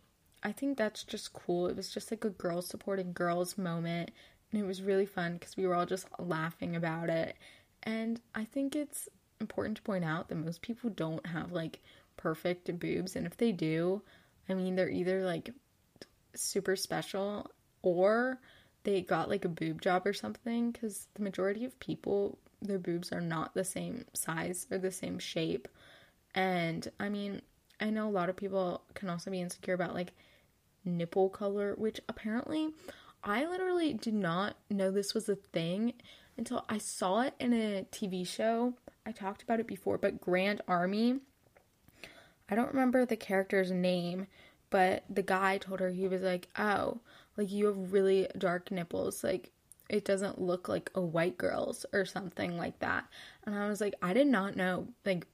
I 0.42 0.53
think 0.53 0.79
that's 0.79 1.05
just 1.05 1.35
cool. 1.35 1.66
It 1.66 1.77
was 1.77 1.92
just 1.92 2.11
like 2.11 2.24
a 2.24 2.31
girls 2.31 2.68
supporting 2.68 3.12
girls 3.12 3.59
moment. 3.59 4.12
And 4.51 4.62
it 4.62 4.66
was 4.66 4.83
really 4.83 5.07
fun 5.07 5.35
because 5.35 5.59
we 5.59 5.66
were 5.66 5.74
all 5.74 5.85
just 5.85 6.07
laughing 6.18 6.74
about 6.74 7.11
it. 7.11 7.37
And 7.83 8.20
I 8.35 8.44
think 8.44 8.74
it's 8.74 9.11
important 9.40 9.77
to 9.77 9.83
point 9.83 10.05
out 10.05 10.29
that 10.29 10.37
most 10.37 10.62
people 10.62 10.88
don't 10.90 11.27
have 11.27 11.53
like 11.53 11.81
perfect 12.18 12.78
boobs. 12.78 13.16
And 13.16 13.26
if 13.26 13.38
they 13.38 13.52
do, 13.52 14.02
I 14.48 14.54
mean, 14.54 14.76
they're 14.76 14.90
either 14.90 15.24
like 15.24 15.50
super 16.35 16.76
special 16.76 17.50
or 17.81 18.38
they 18.85 19.00
got 19.00 19.31
like 19.31 19.46
a 19.46 19.48
boob 19.48 19.81
job 19.81 20.07
or 20.07 20.12
something. 20.12 20.72
Because 20.72 21.09
the 21.14 21.22
majority 21.22 21.64
of 21.64 21.81
people, 21.81 22.38
their 22.61 22.78
boobs 22.78 23.11
are 23.11 23.22
not 23.22 23.54
the 23.54 23.64
same 23.64 24.04
size 24.12 24.66
or 24.70 24.76
the 24.76 24.92
same 24.92 25.18
shape. 25.18 25.66
And 26.35 26.87
I 27.00 27.09
mean, 27.09 27.40
I 27.81 27.88
know 27.88 28.09
a 28.09 28.11
lot 28.11 28.28
of 28.28 28.37
people 28.37 28.83
can 28.92 29.09
also 29.09 29.31
be 29.31 29.40
insecure 29.40 29.74
about 29.74 29.94
like 29.94 30.12
nipple 30.85 31.31
color, 31.31 31.74
which 31.76 32.00
apparently 32.09 32.70
I 33.24 33.46
literally 33.46 33.94
did 33.94 34.14
not 34.14 34.57
know 34.70 34.90
this 34.90 35.14
was 35.14 35.28
a 35.28 35.37
thing 35.37 35.94
until 36.37 36.64
I 36.68 36.78
saw 36.78 37.22
it 37.22 37.35
in 37.40 37.52
a 37.52 37.87
TV 37.90 38.26
show. 38.26 38.74
I 39.04 39.12
talked 39.12 39.42
about 39.42 39.61
it 39.61 39.66
before, 39.66 39.98
but 39.98 40.20
Grand 40.20 40.61
Army 40.68 41.20
I 42.48 42.54
don't 42.54 42.68
remember 42.68 43.04
the 43.04 43.16
character's 43.16 43.70
name, 43.70 44.26
but 44.70 45.04
the 45.08 45.22
guy 45.22 45.58
told 45.58 45.80
her 45.80 45.90
he 45.90 46.08
was 46.08 46.22
like, 46.22 46.48
"Oh, 46.58 47.00
like 47.37 47.50
you 47.50 47.66
have 47.66 47.92
really 47.92 48.28
dark 48.37 48.70
nipples, 48.70 49.22
like 49.24 49.50
it 49.88 50.04
doesn't 50.04 50.40
look 50.40 50.68
like 50.68 50.90
a 50.94 51.00
white 51.00 51.38
girl's 51.38 51.87
or 51.92 52.04
something 52.04 52.56
like 52.56 52.78
that." 52.80 53.04
And 53.44 53.54
I 53.54 53.68
was 53.68 53.80
like, 53.80 53.94
I 54.02 54.12
did 54.12 54.26
not 54.26 54.56
know 54.56 54.88
like 55.04 55.26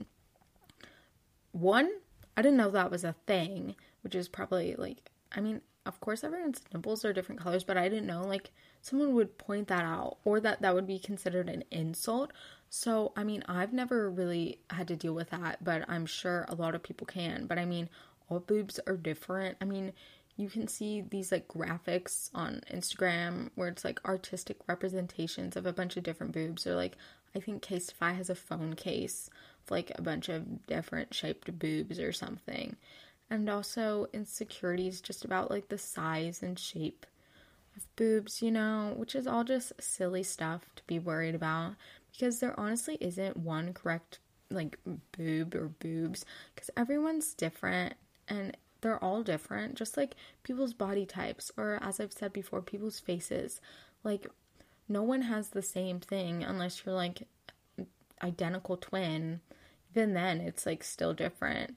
one, 1.52 1.90
I 2.36 2.42
didn't 2.42 2.58
know 2.58 2.70
that 2.70 2.90
was 2.90 3.04
a 3.04 3.14
thing, 3.26 3.76
which 4.02 4.14
is 4.14 4.28
probably 4.28 4.74
like 4.76 5.10
I 5.32 5.40
mean, 5.40 5.60
of 5.86 6.00
course 6.00 6.24
everyone's 6.24 6.62
nipples 6.72 7.04
are 7.04 7.12
different 7.12 7.40
colors, 7.40 7.64
but 7.64 7.76
I 7.76 7.88
didn't 7.88 8.06
know 8.06 8.22
like 8.22 8.50
someone 8.82 9.14
would 9.14 9.38
point 9.38 9.68
that 9.68 9.84
out 9.84 10.18
or 10.24 10.40
that 10.40 10.62
that 10.62 10.74
would 10.74 10.86
be 10.86 10.98
considered 10.98 11.48
an 11.48 11.64
insult. 11.70 12.32
So, 12.76 13.12
I 13.16 13.22
mean, 13.22 13.44
I've 13.46 13.72
never 13.72 14.10
really 14.10 14.58
had 14.68 14.88
to 14.88 14.96
deal 14.96 15.14
with 15.14 15.30
that, 15.30 15.62
but 15.62 15.88
I'm 15.88 16.06
sure 16.06 16.44
a 16.48 16.56
lot 16.56 16.74
of 16.74 16.82
people 16.82 17.06
can. 17.06 17.46
But 17.46 17.56
I 17.56 17.64
mean, 17.64 17.88
all 18.28 18.40
boobs 18.40 18.80
are 18.88 18.96
different. 18.96 19.56
I 19.60 19.64
mean, 19.64 19.92
you 20.36 20.48
can 20.50 20.66
see 20.66 21.00
these 21.00 21.30
like 21.30 21.46
graphics 21.46 22.30
on 22.34 22.62
Instagram 22.72 23.50
where 23.54 23.68
it's 23.68 23.84
like 23.84 24.04
artistic 24.04 24.56
representations 24.66 25.54
of 25.56 25.66
a 25.66 25.72
bunch 25.72 25.96
of 25.96 26.02
different 26.02 26.32
boobs, 26.32 26.66
or 26.66 26.74
like 26.74 26.96
I 27.36 27.38
think 27.38 27.62
Casetify 27.62 28.16
has 28.16 28.28
a 28.28 28.34
phone 28.34 28.74
case 28.74 29.30
with 29.62 29.70
like 29.70 29.92
a 29.94 30.02
bunch 30.02 30.28
of 30.28 30.66
different 30.66 31.14
shaped 31.14 31.56
boobs 31.56 32.00
or 32.00 32.12
something. 32.12 32.76
and 33.30 33.48
also 33.48 34.06
insecurities 34.12 35.00
just 35.00 35.24
about 35.24 35.50
like 35.50 35.68
the 35.68 35.78
size 35.78 36.42
and 36.42 36.58
shape 36.58 37.06
of 37.76 37.96
boobs, 37.96 38.42
you 38.42 38.50
know, 38.50 38.94
which 38.96 39.14
is 39.14 39.26
all 39.26 39.44
just 39.44 39.72
silly 39.80 40.22
stuff 40.22 40.62
to 40.76 40.82
be 40.86 40.98
worried 40.98 41.34
about 41.34 41.74
because 42.14 42.38
there 42.40 42.58
honestly 42.58 42.96
isn't 43.00 43.36
one 43.36 43.72
correct 43.72 44.20
like 44.50 44.78
boob 45.16 45.54
or 45.54 45.68
boobs 45.68 46.24
because 46.54 46.70
everyone's 46.76 47.34
different 47.34 47.94
and 48.28 48.56
they're 48.84 49.02
all 49.02 49.22
different, 49.22 49.74
just 49.76 49.96
like 49.96 50.14
people's 50.42 50.74
body 50.74 51.06
types, 51.06 51.50
or 51.56 51.78
as 51.82 51.98
I've 51.98 52.12
said 52.12 52.34
before, 52.34 52.60
people's 52.60 53.00
faces. 53.00 53.60
Like, 54.04 54.26
no 54.88 55.02
one 55.02 55.22
has 55.22 55.48
the 55.48 55.62
same 55.62 56.00
thing 56.00 56.44
unless 56.44 56.84
you're 56.84 56.94
like 56.94 57.26
identical 58.22 58.76
twin. 58.76 59.40
Even 59.90 60.12
then, 60.12 60.40
it's 60.40 60.66
like 60.66 60.84
still 60.84 61.14
different. 61.14 61.76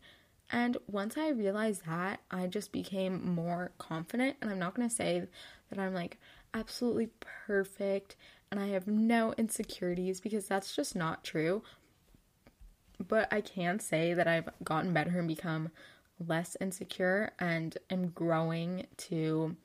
And 0.51 0.75
once 0.87 1.17
I 1.17 1.29
realized 1.29 1.85
that, 1.85 2.19
I 2.29 2.47
just 2.47 2.73
became 2.73 3.33
more 3.33 3.71
confident. 3.77 4.35
And 4.41 4.51
I'm 4.51 4.59
not 4.59 4.75
to 4.75 4.93
say 4.93 5.23
that 5.69 5.79
I'm 5.79 5.93
like 5.93 6.17
absolutely 6.53 7.09
perfect 7.45 8.17
and 8.51 8.59
I 8.59 8.67
have 8.67 8.87
no 8.87 9.33
insecurities 9.37 10.19
because 10.19 10.47
that's 10.47 10.75
just 10.75 10.95
not 10.95 11.23
true. 11.23 11.63
But 13.05 13.31
I 13.31 13.41
can 13.41 13.79
say 13.79 14.13
that 14.13 14.27
I've 14.27 14.49
gotten 14.63 14.93
better 14.93 15.19
and 15.19 15.27
become 15.27 15.69
less 16.25 16.57
insecure 16.59 17.31
and 17.39 17.77
am 17.89 18.09
growing 18.09 18.87
to 18.97 19.55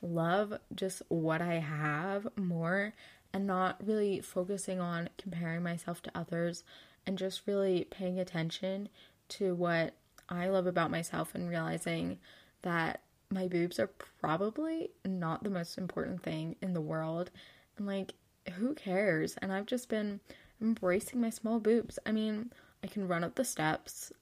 love 0.00 0.54
just 0.74 1.02
what 1.08 1.42
I 1.42 1.54
have 1.54 2.28
more 2.36 2.94
and 3.32 3.46
not 3.46 3.76
really 3.84 4.20
focusing 4.20 4.80
on 4.80 5.10
comparing 5.18 5.62
myself 5.62 6.00
to 6.02 6.10
others 6.14 6.64
and 7.06 7.18
just 7.18 7.42
really 7.46 7.86
paying 7.90 8.18
attention 8.18 8.88
to 9.28 9.54
what 9.54 9.94
I 10.28 10.48
love 10.48 10.66
about 10.66 10.90
myself 10.90 11.34
and 11.34 11.48
realizing 11.48 12.18
that 12.62 13.02
my 13.30 13.46
boobs 13.46 13.78
are 13.78 13.90
probably 14.20 14.90
not 15.04 15.44
the 15.44 15.50
most 15.50 15.76
important 15.76 16.22
thing 16.22 16.56
in 16.62 16.72
the 16.72 16.80
world. 16.80 17.30
And 17.76 17.86
like, 17.86 18.14
who 18.50 18.74
cares? 18.74 19.36
And 19.40 19.52
I've 19.52 19.66
just 19.66 19.88
been 19.88 20.20
embracing 20.60 21.20
my 21.20 21.30
small 21.30 21.60
boobs. 21.60 21.98
I 22.06 22.12
mean, 22.12 22.52
I 22.82 22.86
can 22.86 23.08
run 23.08 23.24
up 23.24 23.34
the 23.34 23.44
steps. 23.44 24.12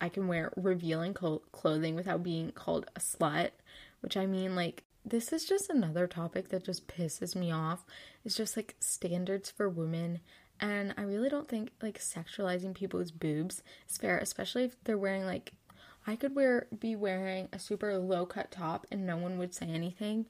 I 0.00 0.08
can 0.08 0.28
wear 0.28 0.52
revealing 0.56 1.14
cl- 1.18 1.42
clothing 1.52 1.94
without 1.94 2.22
being 2.22 2.52
called 2.52 2.86
a 2.96 3.00
slut, 3.00 3.50
which 4.00 4.16
I 4.16 4.26
mean, 4.26 4.54
like, 4.56 4.84
this 5.04 5.32
is 5.32 5.44
just 5.44 5.70
another 5.70 6.06
topic 6.06 6.48
that 6.48 6.64
just 6.64 6.86
pisses 6.86 7.34
me 7.34 7.50
off. 7.50 7.84
It's 8.24 8.36
just 8.36 8.56
like 8.56 8.76
standards 8.80 9.50
for 9.50 9.68
women. 9.68 10.20
And 10.60 10.94
I 10.96 11.02
really 11.02 11.30
don't 11.30 11.48
think 11.48 11.70
like 11.80 11.98
sexualizing 11.98 12.74
people's 12.74 13.10
boobs 13.10 13.62
is 13.88 13.96
fair, 13.96 14.18
especially 14.18 14.64
if 14.64 14.76
they're 14.84 14.98
wearing 14.98 15.24
like 15.24 15.52
I 16.06 16.16
could 16.16 16.34
wear 16.34 16.66
be 16.78 16.96
wearing 16.96 17.48
a 17.52 17.58
super 17.58 17.96
low 17.96 18.26
cut 18.26 18.50
top 18.50 18.86
and 18.90 19.06
no 19.06 19.16
one 19.16 19.38
would 19.38 19.54
say 19.54 19.66
anything. 19.66 20.26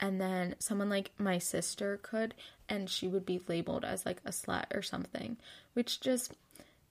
And 0.00 0.20
then 0.20 0.56
someone 0.58 0.88
like 0.88 1.12
my 1.18 1.38
sister 1.38 1.98
could 2.02 2.34
and 2.68 2.88
she 2.88 3.08
would 3.08 3.26
be 3.26 3.40
labeled 3.48 3.84
as 3.84 4.06
like 4.06 4.20
a 4.24 4.30
slut 4.30 4.66
or 4.74 4.82
something, 4.82 5.36
which 5.74 6.00
just 6.00 6.32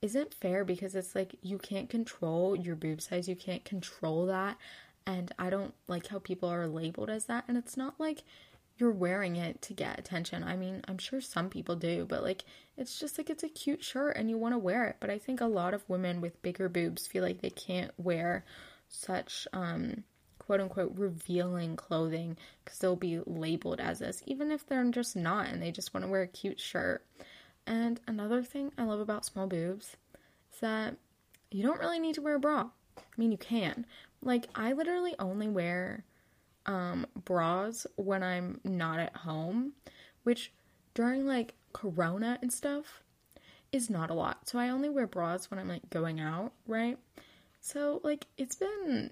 isn't 0.01 0.33
fair 0.33 0.65
because 0.65 0.95
it's 0.95 1.15
like 1.15 1.35
you 1.41 1.57
can't 1.57 1.89
control 1.89 2.55
your 2.55 2.75
boob 2.75 3.01
size, 3.01 3.27
you 3.27 3.35
can't 3.35 3.63
control 3.63 4.25
that. 4.27 4.57
And 5.05 5.33
I 5.37 5.49
don't 5.49 5.73
like 5.87 6.07
how 6.07 6.19
people 6.19 6.49
are 6.49 6.67
labeled 6.67 7.09
as 7.09 7.25
that. 7.25 7.45
And 7.47 7.57
it's 7.57 7.77
not 7.77 7.99
like 7.99 8.23
you're 8.77 8.91
wearing 8.91 9.35
it 9.35 9.61
to 9.61 9.73
get 9.73 9.99
attention. 9.99 10.43
I 10.43 10.55
mean, 10.55 10.81
I'm 10.87 10.97
sure 10.97 11.21
some 11.21 11.49
people 11.49 11.75
do, 11.75 12.05
but 12.07 12.23
like 12.23 12.43
it's 12.77 12.99
just 12.99 13.17
like 13.17 13.29
it's 13.29 13.43
a 13.43 13.49
cute 13.49 13.83
shirt 13.83 14.17
and 14.17 14.29
you 14.29 14.37
want 14.37 14.53
to 14.53 14.59
wear 14.59 14.85
it. 14.85 14.97
But 14.99 15.09
I 15.09 15.19
think 15.19 15.41
a 15.41 15.45
lot 15.45 15.73
of 15.73 15.87
women 15.87 16.21
with 16.21 16.41
bigger 16.41 16.69
boobs 16.69 17.07
feel 17.07 17.23
like 17.23 17.41
they 17.41 17.49
can't 17.49 17.91
wear 17.97 18.45
such 18.89 19.47
um 19.53 20.03
quote 20.45 20.59
unquote 20.59 20.93
revealing 20.95 21.75
clothing 21.75 22.37
because 22.63 22.79
they'll 22.79 22.95
be 22.95 23.19
labeled 23.25 23.79
as 23.79 23.99
this, 23.99 24.23
even 24.25 24.51
if 24.51 24.65
they're 24.65 24.83
just 24.91 25.15
not 25.15 25.47
and 25.47 25.61
they 25.61 25.71
just 25.71 25.93
want 25.93 26.05
to 26.05 26.11
wear 26.11 26.23
a 26.23 26.27
cute 26.27 26.59
shirt. 26.59 27.05
And 27.65 27.99
another 28.07 28.43
thing 28.43 28.71
I 28.77 28.83
love 28.83 28.99
about 28.99 29.25
small 29.25 29.47
boobs 29.47 29.95
is 30.51 30.59
that 30.59 30.95
you 31.51 31.63
don't 31.63 31.79
really 31.79 31.99
need 31.99 32.15
to 32.15 32.21
wear 32.21 32.35
a 32.35 32.39
bra. 32.39 32.69
I 32.97 33.01
mean, 33.17 33.31
you 33.31 33.37
can. 33.37 33.85
Like, 34.21 34.47
I 34.55 34.73
literally 34.73 35.15
only 35.19 35.47
wear 35.47 36.03
um, 36.65 37.05
bras 37.25 37.87
when 37.95 38.23
I'm 38.23 38.59
not 38.63 38.99
at 38.99 39.15
home, 39.17 39.73
which 40.23 40.51
during 40.93 41.25
like 41.25 41.53
Corona 41.73 42.37
and 42.41 42.51
stuff 42.51 43.03
is 43.71 43.89
not 43.89 44.09
a 44.09 44.13
lot. 44.13 44.47
So 44.47 44.59
I 44.59 44.69
only 44.69 44.89
wear 44.89 45.07
bras 45.07 45.49
when 45.49 45.59
I'm 45.59 45.67
like 45.67 45.89
going 45.89 46.19
out, 46.19 46.51
right? 46.67 46.97
So, 47.61 48.01
like, 48.03 48.27
it's 48.37 48.55
been 48.55 49.11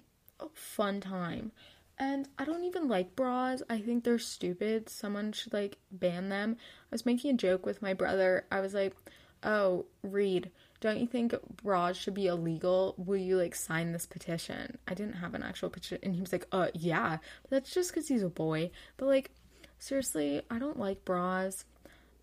fun 0.53 1.01
time. 1.01 1.51
And 1.97 2.27
I 2.39 2.45
don't 2.45 2.63
even 2.63 2.87
like 2.87 3.15
bras. 3.15 3.61
I 3.69 3.79
think 3.79 4.03
they're 4.03 4.17
stupid. 4.17 4.89
Someone 4.89 5.31
should 5.33 5.53
like 5.53 5.77
ban 5.91 6.29
them. 6.29 6.57
I 6.59 6.87
was 6.89 7.05
making 7.05 7.31
a 7.31 7.37
joke 7.37 7.65
with 7.65 7.81
my 7.81 7.93
brother. 7.93 8.45
I 8.51 8.59
was 8.59 8.73
like, 8.73 8.95
"Oh, 9.43 9.85
Reed, 10.01 10.49
don't 10.79 10.99
you 10.99 11.05
think 11.05 11.35
bras 11.61 11.97
should 11.97 12.15
be 12.15 12.25
illegal? 12.25 12.95
Will 12.97 13.17
you 13.17 13.37
like 13.37 13.53
sign 13.53 13.91
this 13.91 14.07
petition?" 14.07 14.79
I 14.87 14.95
didn't 14.95 15.17
have 15.17 15.35
an 15.35 15.43
actual 15.43 15.69
petition, 15.69 15.99
and 16.01 16.15
he 16.15 16.21
was 16.21 16.31
like, 16.31 16.47
"Uh, 16.51 16.69
yeah." 16.73 17.17
But 17.43 17.51
that's 17.51 17.73
just 17.73 17.91
because 17.91 18.07
he's 18.07 18.23
a 18.23 18.29
boy. 18.29 18.71
But 18.97 19.05
like, 19.05 19.31
seriously, 19.77 20.41
I 20.49 20.57
don't 20.57 20.79
like 20.79 21.05
bras. 21.05 21.65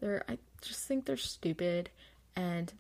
They're 0.01 0.25
I 0.29 0.39
just 0.61 0.87
think 0.89 1.05
they're 1.05 1.17
stupid, 1.17 1.91
and 2.35 2.73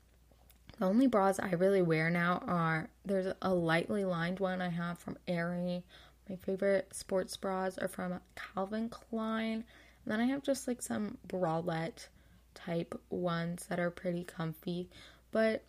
the 0.78 0.86
only 0.86 1.06
bras 1.06 1.38
I 1.38 1.52
really 1.52 1.82
wear 1.82 2.10
now 2.10 2.42
are 2.46 2.88
there's 3.04 3.32
a 3.42 3.52
lightly 3.52 4.04
lined 4.04 4.40
one 4.40 4.62
I 4.62 4.68
have 4.68 4.98
from 4.98 5.18
Aerie 5.26 5.84
my 6.28 6.36
favorite 6.36 6.94
sports 6.94 7.36
bras 7.36 7.78
are 7.78 7.88
from 7.88 8.20
Calvin 8.34 8.88
Klein. 8.88 9.64
And 10.04 10.12
then 10.12 10.20
I 10.20 10.26
have 10.26 10.42
just 10.42 10.68
like 10.68 10.82
some 10.82 11.18
bralette 11.26 12.08
type 12.54 13.00
ones 13.10 13.66
that 13.68 13.80
are 13.80 13.90
pretty 13.90 14.24
comfy. 14.24 14.88
But 15.30 15.64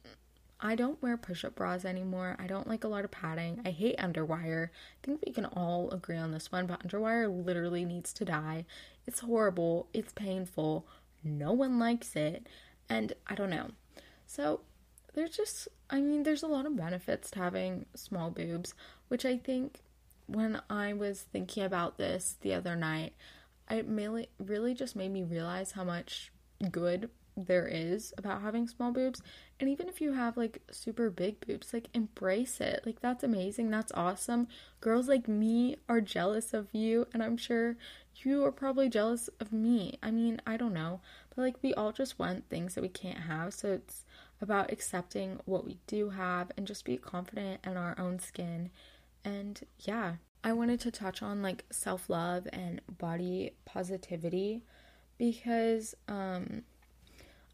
I 0.60 0.76
don't 0.76 1.02
wear 1.02 1.15
push 1.15 1.45
up 1.45 1.56
bras 1.56 1.86
anymore. 1.86 2.36
I 2.39 2.48
don't 2.48 2.67
like 2.67 2.84
a 2.84 2.89
lot 2.89 3.06
of 3.06 3.12
padding. 3.12 3.62
I 3.65 3.69
hate 3.69 3.98
underwire. 3.98 4.67
I 4.67 5.06
think 5.06 5.22
we 5.26 5.32
can 5.32 5.45
all 5.45 5.89
agree 5.91 6.17
on 6.17 6.32
this 6.32 6.52
one, 6.52 6.67
but 6.67 6.86
underwire 6.86 7.45
literally 7.45 7.86
needs 7.86 8.12
to 8.13 8.26
die. 8.26 8.65
It's 9.08 9.22
horrible. 9.22 9.88
It's 9.93 10.12
painful. 10.12 10.86
No 11.24 11.54
one 11.54 11.80
likes 11.80 12.17
it. 12.17 12.48
And 12.89 13.13
I 13.28 13.36
don't 13.36 13.50
know. 13.50 13.72
So 14.28 14.62
there's 15.20 15.36
just, 15.36 15.68
I 15.90 16.00
mean, 16.00 16.24
there's 16.24 16.44
a 16.44 16.48
lot 16.48 16.66
of 16.66 16.78
benefits 16.78 17.30
to 17.32 17.40
having 17.40 17.86
small 17.94 18.32
boobs, 18.32 18.74
which 19.10 19.26
I 19.26 19.38
think 19.38 19.82
when 20.28 20.62
I 20.70 20.94
was 20.94 21.22
thinking 21.22 21.64
about 21.64 21.98
this 21.98 22.38
the 22.42 22.54
other 22.54 22.76
night, 22.76 23.14
it 23.70 23.86
really, 23.86 24.30
really 24.40 24.74
just 24.74 24.96
made 24.96 25.12
me 25.12 25.24
realize 25.24 25.74
how 25.74 25.84
much 25.84 26.32
good 26.72 27.10
there 27.36 27.68
is 27.68 28.14
about 28.18 28.42
having 28.42 28.68
small 28.68 28.92
boobs. 28.92 29.22
And 29.60 29.70
even 29.70 29.90
if 29.90 30.00
you 30.00 30.14
have 30.14 30.38
like 30.38 30.62
super 30.72 31.10
big 31.10 31.46
boobs, 31.46 31.74
like 31.74 31.90
embrace 31.94 32.62
it. 32.62 32.84
Like 32.86 33.02
that's 33.02 33.24
amazing. 33.24 33.70
That's 33.70 33.92
awesome. 33.94 34.48
Girls 34.80 35.10
like 35.10 35.28
me 35.28 35.76
are 35.88 36.02
jealous 36.02 36.54
of 36.54 36.74
you, 36.74 37.08
and 37.14 37.22
I'm 37.22 37.38
sure 37.38 37.76
you 38.24 38.44
are 38.46 38.52
probably 38.52 38.90
jealous 38.90 39.30
of 39.40 39.52
me. 39.52 39.98
I 40.02 40.12
mean, 40.12 40.42
I 40.48 40.56
don't 40.58 40.74
know. 40.74 41.02
But 41.36 41.42
like 41.42 41.56
we 41.62 41.74
all 41.74 41.92
just 41.92 42.20
want 42.20 42.50
things 42.50 42.76
that 42.76 42.82
we 42.82 42.90
can't 42.90 43.20
have. 43.20 43.54
So 43.54 43.74
it's 43.74 44.06
about 44.41 44.71
accepting 44.71 45.39
what 45.45 45.65
we 45.65 45.78
do 45.88 46.10
have 46.12 46.52
and 46.58 46.65
just 46.65 46.86
be 46.86 46.97
confident 46.97 47.60
in 47.65 47.75
our 47.78 47.95
own 47.99 48.19
skin 48.19 48.69
and 49.23 49.62
yeah, 49.80 50.15
I 50.43 50.54
wanted 50.54 50.80
to 50.82 50.91
touch 50.91 51.21
on 51.21 51.41
like 51.41 51.65
self 51.69 52.10
love 52.10 52.47
and 52.54 52.82
body 52.97 53.52
positivity 53.65 54.63
because 55.17 55.95
um, 56.08 56.63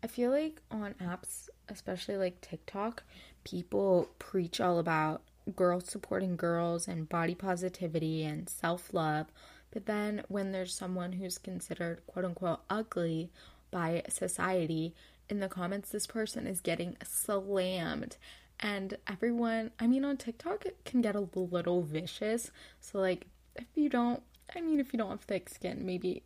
I 0.03 0.07
feel 0.07 0.31
like 0.31 0.61
on 0.69 0.93
apps, 1.01 1.49
especially 1.69 2.17
like 2.17 2.41
TikTok, 2.41 3.03
people 3.43 4.09
preach 4.19 4.61
all 4.61 4.77
about 4.79 5.23
girls 5.55 5.87
supporting 5.87 6.35
girls 6.35 6.87
and 6.87 7.09
body 7.09 7.35
positivity 7.35 8.23
and 8.23 8.47
self 8.47 8.93
love. 8.93 9.27
But 9.71 9.87
then 9.87 10.23
when 10.27 10.51
there's 10.51 10.73
someone 10.73 11.13
who's 11.13 11.37
considered 11.37 12.05
quote 12.05 12.25
unquote 12.25 12.61
ugly 12.69 13.31
by 13.71 14.03
society, 14.09 14.93
in 15.29 15.39
the 15.39 15.47
comments, 15.49 15.89
this 15.89 16.07
person 16.07 16.47
is 16.47 16.61
getting 16.61 16.97
slammed. 17.03 18.17
And 18.59 18.97
everyone 19.05 19.71
i 19.79 19.87
mean 19.87 20.05
on 20.05 20.15
tiktok 20.15 20.65
it 20.65 20.77
can 20.85 21.01
get 21.01 21.15
a 21.15 21.27
little 21.35 21.81
vicious. 21.81 22.51
So 22.79 22.99
like 22.99 23.27
if 23.55 23.65
you 23.75 23.89
don't 23.89 24.23
i 24.55 24.61
mean 24.61 24.79
if 24.79 24.93
you 24.93 24.97
don't 24.97 25.09
have 25.09 25.21
thick 25.21 25.49
skin 25.49 25.85
maybe 25.85 26.23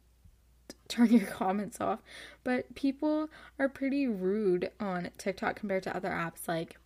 turn 0.87 1.11
your 1.11 1.27
comments 1.27 1.81
off. 1.81 1.99
But 2.43 2.75
people 2.75 3.29
are 3.57 3.67
pretty 3.69 4.07
rude 4.07 4.71
on 4.79 5.09
tiktok 5.17 5.55
compared 5.55 5.83
to 5.83 5.95
other 5.95 6.09
apps 6.09 6.47
like 6.47 6.77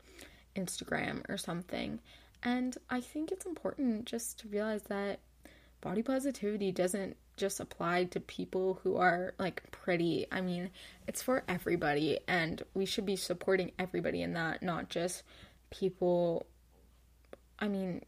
instagram 0.56 1.28
or 1.30 1.38
something. 1.38 2.00
And 2.42 2.78
i 2.90 3.02
think 3.02 3.32
it's 3.32 3.46
important 3.46 4.06
just 4.06 4.40
to 4.40 4.48
realize 4.48 4.84
that 4.84 5.20
body 5.82 6.02
positivity 6.02 6.72
doesn't 6.72 7.18
just 7.38 7.60
apply 7.60 8.06
to 8.06 8.20
people 8.20 8.80
who 8.84 8.98
are 8.98 9.34
like 9.40 9.64
pretty. 9.72 10.26
I 10.32 10.42
mean, 10.42 10.70
it's 11.08 11.22
for 11.22 11.44
everybody, 11.48 12.20
and 12.28 12.62
we 12.74 12.86
should 12.86 13.06
be 13.06 13.16
supporting 13.16 13.72
everybody 13.80 14.22
in 14.22 14.34
that, 14.34 14.62
not 14.62 14.90
just 14.90 15.24
people. 15.70 16.46
I 17.60 17.68
mean, 17.68 18.02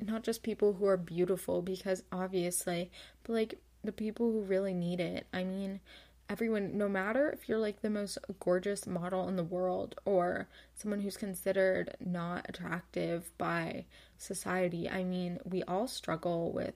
not 0.00 0.22
just 0.22 0.42
people 0.42 0.72
who 0.74 0.86
are 0.86 0.96
beautiful, 0.96 1.62
because 1.62 2.02
obviously, 2.12 2.90
but 3.24 3.32
like 3.32 3.54
the 3.82 3.92
people 3.92 4.30
who 4.30 4.42
really 4.42 4.74
need 4.74 5.00
it. 5.00 5.26
I 5.32 5.44
mean, 5.44 5.80
everyone, 6.28 6.76
no 6.78 6.88
matter 6.88 7.30
if 7.30 7.48
you're 7.48 7.58
like 7.58 7.82
the 7.82 7.90
most 7.90 8.18
gorgeous 8.38 8.86
model 8.86 9.28
in 9.28 9.36
the 9.36 9.44
world 9.44 9.96
or 10.04 10.48
someone 10.76 11.00
who's 11.00 11.16
considered 11.16 11.96
not 11.98 12.46
attractive 12.48 13.30
by 13.36 13.84
society, 14.16 14.88
I 14.88 15.02
mean, 15.02 15.38
we 15.44 15.62
all 15.64 15.88
struggle 15.88 16.52
with 16.52 16.74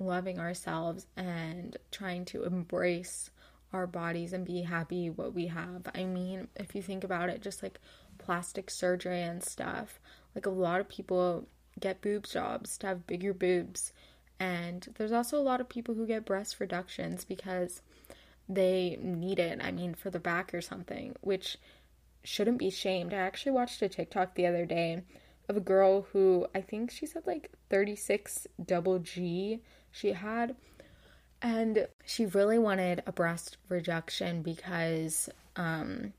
loving 0.00 0.38
ourselves 0.38 1.06
and 1.16 1.76
trying 1.90 2.24
to 2.26 2.44
embrace 2.44 3.30
our 3.72 3.86
bodies 3.86 4.32
and 4.32 4.44
be 4.44 4.62
happy 4.62 5.10
what 5.10 5.34
we 5.34 5.46
have. 5.46 5.86
I 5.94 6.04
mean, 6.04 6.48
if 6.56 6.74
you 6.74 6.82
think 6.82 7.04
about 7.04 7.28
it, 7.28 7.42
just 7.42 7.62
like 7.62 7.78
plastic 8.18 8.70
surgery 8.70 9.22
and 9.22 9.42
stuff, 9.42 10.00
like 10.34 10.46
a 10.46 10.50
lot 10.50 10.80
of 10.80 10.88
people 10.88 11.46
get 11.78 12.02
boob 12.02 12.26
jobs 12.26 12.76
to 12.78 12.88
have 12.88 13.06
bigger 13.06 13.32
boobs. 13.32 13.92
And 14.38 14.88
there's 14.96 15.12
also 15.12 15.38
a 15.38 15.42
lot 15.42 15.60
of 15.60 15.68
people 15.68 15.94
who 15.94 16.06
get 16.06 16.24
breast 16.24 16.58
reductions 16.58 17.24
because 17.24 17.82
they 18.48 18.98
need 19.00 19.38
it. 19.38 19.60
I 19.62 19.70
mean, 19.70 19.94
for 19.94 20.10
the 20.10 20.18
back 20.18 20.52
or 20.52 20.60
something, 20.60 21.14
which 21.20 21.56
shouldn't 22.24 22.58
be 22.58 22.70
shamed. 22.70 23.14
I 23.14 23.18
actually 23.18 23.52
watched 23.52 23.82
a 23.82 23.88
TikTok 23.88 24.34
the 24.34 24.46
other 24.46 24.66
day 24.66 25.02
of 25.48 25.56
a 25.56 25.60
girl 25.60 26.02
who 26.12 26.46
I 26.54 26.60
think 26.60 26.90
she 26.90 27.06
said 27.06 27.26
like 27.26 27.50
36 27.70 28.46
double 28.64 28.98
G 28.98 29.60
she 29.90 30.12
had. 30.12 30.56
And 31.42 31.86
she 32.04 32.26
really 32.26 32.58
wanted 32.58 33.02
a 33.06 33.12
breast 33.12 33.56
reduction 33.68 34.42
because 34.42 35.30
um, 35.56 36.12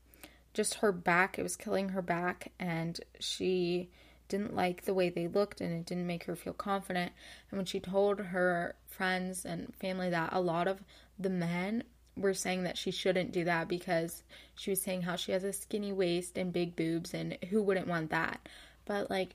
just 0.52 0.74
her 0.74 0.92
back, 0.92 1.38
it 1.38 1.42
was 1.42 1.56
killing 1.56 1.90
her 1.90 2.02
back, 2.02 2.50
and 2.58 2.98
she 3.20 3.88
didn't 4.28 4.56
like 4.56 4.82
the 4.82 4.94
way 4.94 5.10
they 5.10 5.28
looked 5.28 5.60
and 5.60 5.72
it 5.72 5.84
didn't 5.84 6.06
make 6.06 6.24
her 6.24 6.34
feel 6.34 6.54
confident. 6.54 7.12
And 7.50 7.58
when 7.58 7.66
she 7.66 7.78
told 7.78 8.18
her 8.18 8.74
friends 8.88 9.44
and 9.44 9.74
family 9.74 10.08
that, 10.10 10.32
a 10.32 10.40
lot 10.40 10.66
of 10.66 10.82
the 11.18 11.30
men 11.30 11.84
were 12.16 12.34
saying 12.34 12.62
that 12.64 12.78
she 12.78 12.90
shouldn't 12.90 13.32
do 13.32 13.44
that 13.44 13.68
because 13.68 14.22
she 14.54 14.70
was 14.70 14.80
saying 14.80 15.02
how 15.02 15.16
she 15.16 15.32
has 15.32 15.44
a 15.44 15.52
skinny 15.52 15.92
waist 15.92 16.38
and 16.38 16.52
big 16.52 16.74
boobs 16.76 17.12
and 17.12 17.36
who 17.50 17.62
wouldn't 17.62 17.86
want 17.86 18.10
that. 18.10 18.48
But 18.86 19.10
like 19.10 19.34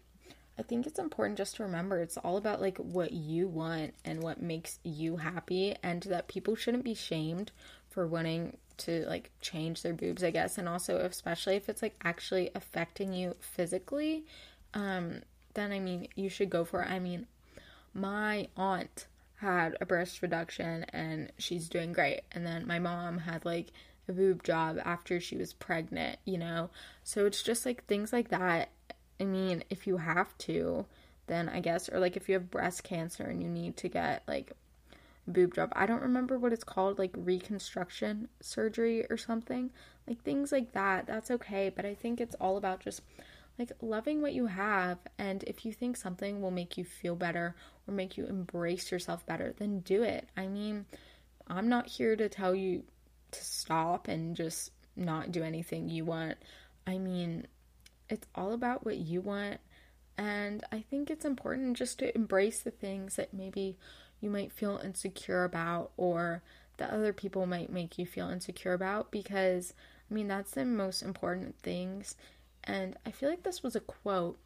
I 0.59 0.63
think 0.63 0.87
it's 0.87 0.99
important 0.99 1.37
just 1.37 1.57
to 1.57 1.63
remember 1.63 1.99
it's 1.99 2.17
all 2.17 2.37
about 2.37 2.61
like 2.61 2.77
what 2.77 3.11
you 3.11 3.47
want 3.47 3.93
and 4.03 4.23
what 4.23 4.41
makes 4.41 4.79
you 4.83 5.17
happy 5.17 5.75
and 5.83 6.01
that 6.03 6.27
people 6.27 6.55
shouldn't 6.55 6.83
be 6.83 6.95
shamed 6.95 7.51
for 7.89 8.07
wanting 8.07 8.57
to 8.77 9.05
like 9.07 9.31
change 9.41 9.81
their 9.81 9.93
boobs, 9.93 10.23
I 10.23 10.31
guess, 10.31 10.57
and 10.57 10.67
also 10.67 10.97
especially 10.97 11.55
if 11.55 11.69
it's 11.69 11.81
like 11.81 11.95
actually 12.03 12.49
affecting 12.55 13.13
you 13.13 13.35
physically, 13.39 14.25
um 14.73 15.21
then 15.53 15.71
I 15.71 15.79
mean, 15.79 16.07
you 16.15 16.29
should 16.29 16.51
go 16.51 16.63
for 16.63 16.83
it. 16.83 16.89
I 16.89 16.99
mean, 16.99 17.25
my 17.93 18.47
aunt 18.55 19.07
had 19.37 19.75
a 19.81 19.85
breast 19.85 20.21
reduction 20.21 20.85
and 20.89 21.31
she's 21.37 21.67
doing 21.69 21.93
great. 21.93 22.21
And 22.31 22.45
then 22.45 22.67
my 22.67 22.79
mom 22.79 23.19
had 23.19 23.45
like 23.45 23.71
a 24.07 24.13
boob 24.13 24.43
job 24.43 24.77
after 24.83 25.19
she 25.19 25.35
was 25.35 25.53
pregnant, 25.53 26.19
you 26.25 26.37
know? 26.37 26.69
So 27.03 27.25
it's 27.25 27.41
just 27.41 27.65
like 27.65 27.85
things 27.85 28.13
like 28.13 28.29
that 28.29 28.69
I 29.19 29.25
mean, 29.25 29.63
if 29.69 29.87
you 29.87 29.97
have 29.97 30.37
to, 30.39 30.85
then 31.27 31.49
I 31.49 31.59
guess, 31.59 31.89
or 31.89 31.99
like 31.99 32.15
if 32.15 32.29
you 32.29 32.33
have 32.33 32.51
breast 32.51 32.83
cancer 32.83 33.23
and 33.23 33.41
you 33.41 33.49
need 33.49 33.77
to 33.77 33.89
get 33.89 34.23
like 34.27 34.53
boob 35.27 35.53
job. 35.53 35.73
I 35.75 35.85
don't 35.85 36.01
remember 36.01 36.39
what 36.39 36.53
it's 36.53 36.63
called, 36.63 36.97
like 36.97 37.11
reconstruction 37.15 38.29
surgery 38.41 39.05
or 39.09 39.17
something. 39.17 39.71
Like 40.07 40.23
things 40.23 40.51
like 40.51 40.71
that. 40.71 41.05
That's 41.05 41.31
okay, 41.31 41.71
but 41.75 41.85
I 41.85 41.93
think 41.93 42.21
it's 42.21 42.35
all 42.35 42.57
about 42.57 42.79
just 42.79 43.01
like 43.59 43.71
loving 43.81 44.21
what 44.21 44.33
you 44.33 44.45
have 44.45 44.99
and 45.17 45.43
if 45.45 45.65
you 45.65 45.73
think 45.73 45.97
something 45.97 46.41
will 46.41 46.51
make 46.51 46.77
you 46.77 46.85
feel 46.85 47.15
better 47.15 47.55
or 47.87 47.93
make 47.93 48.15
you 48.15 48.27
embrace 48.27 48.91
yourself 48.91 49.25
better, 49.25 49.53
then 49.57 49.79
do 49.79 50.03
it. 50.03 50.29
I 50.37 50.47
mean, 50.47 50.85
I'm 51.47 51.67
not 51.67 51.87
here 51.87 52.15
to 52.15 52.29
tell 52.29 52.53
you 52.53 52.83
to 53.31 53.43
stop 53.43 54.07
and 54.07 54.35
just 54.35 54.71
not 54.95 55.31
do 55.31 55.43
anything 55.43 55.89
you 55.89 56.05
want. 56.05 56.37
I 56.85 56.97
mean, 56.99 57.47
it's 58.09 58.27
all 58.35 58.53
about 58.53 58.85
what 58.85 58.97
you 58.97 59.21
want. 59.21 59.59
And 60.17 60.63
I 60.71 60.81
think 60.81 61.09
it's 61.09 61.25
important 61.25 61.77
just 61.77 61.99
to 61.99 62.15
embrace 62.15 62.59
the 62.61 62.71
things 62.71 63.15
that 63.15 63.33
maybe 63.33 63.77
you 64.19 64.29
might 64.29 64.51
feel 64.51 64.81
insecure 64.83 65.43
about 65.43 65.91
or 65.95 66.41
that 66.77 66.91
other 66.91 67.13
people 67.13 67.45
might 67.45 67.71
make 67.71 67.97
you 67.97 68.05
feel 68.05 68.29
insecure 68.29 68.73
about 68.73 69.11
because 69.11 69.73
I 70.09 70.13
mean 70.13 70.27
that's 70.27 70.51
the 70.51 70.65
most 70.65 71.01
important 71.01 71.55
things. 71.61 72.15
And 72.63 72.95
I 73.05 73.11
feel 73.11 73.29
like 73.29 73.43
this 73.43 73.63
was 73.63 73.75
a 73.75 73.81
quote. 73.81 74.39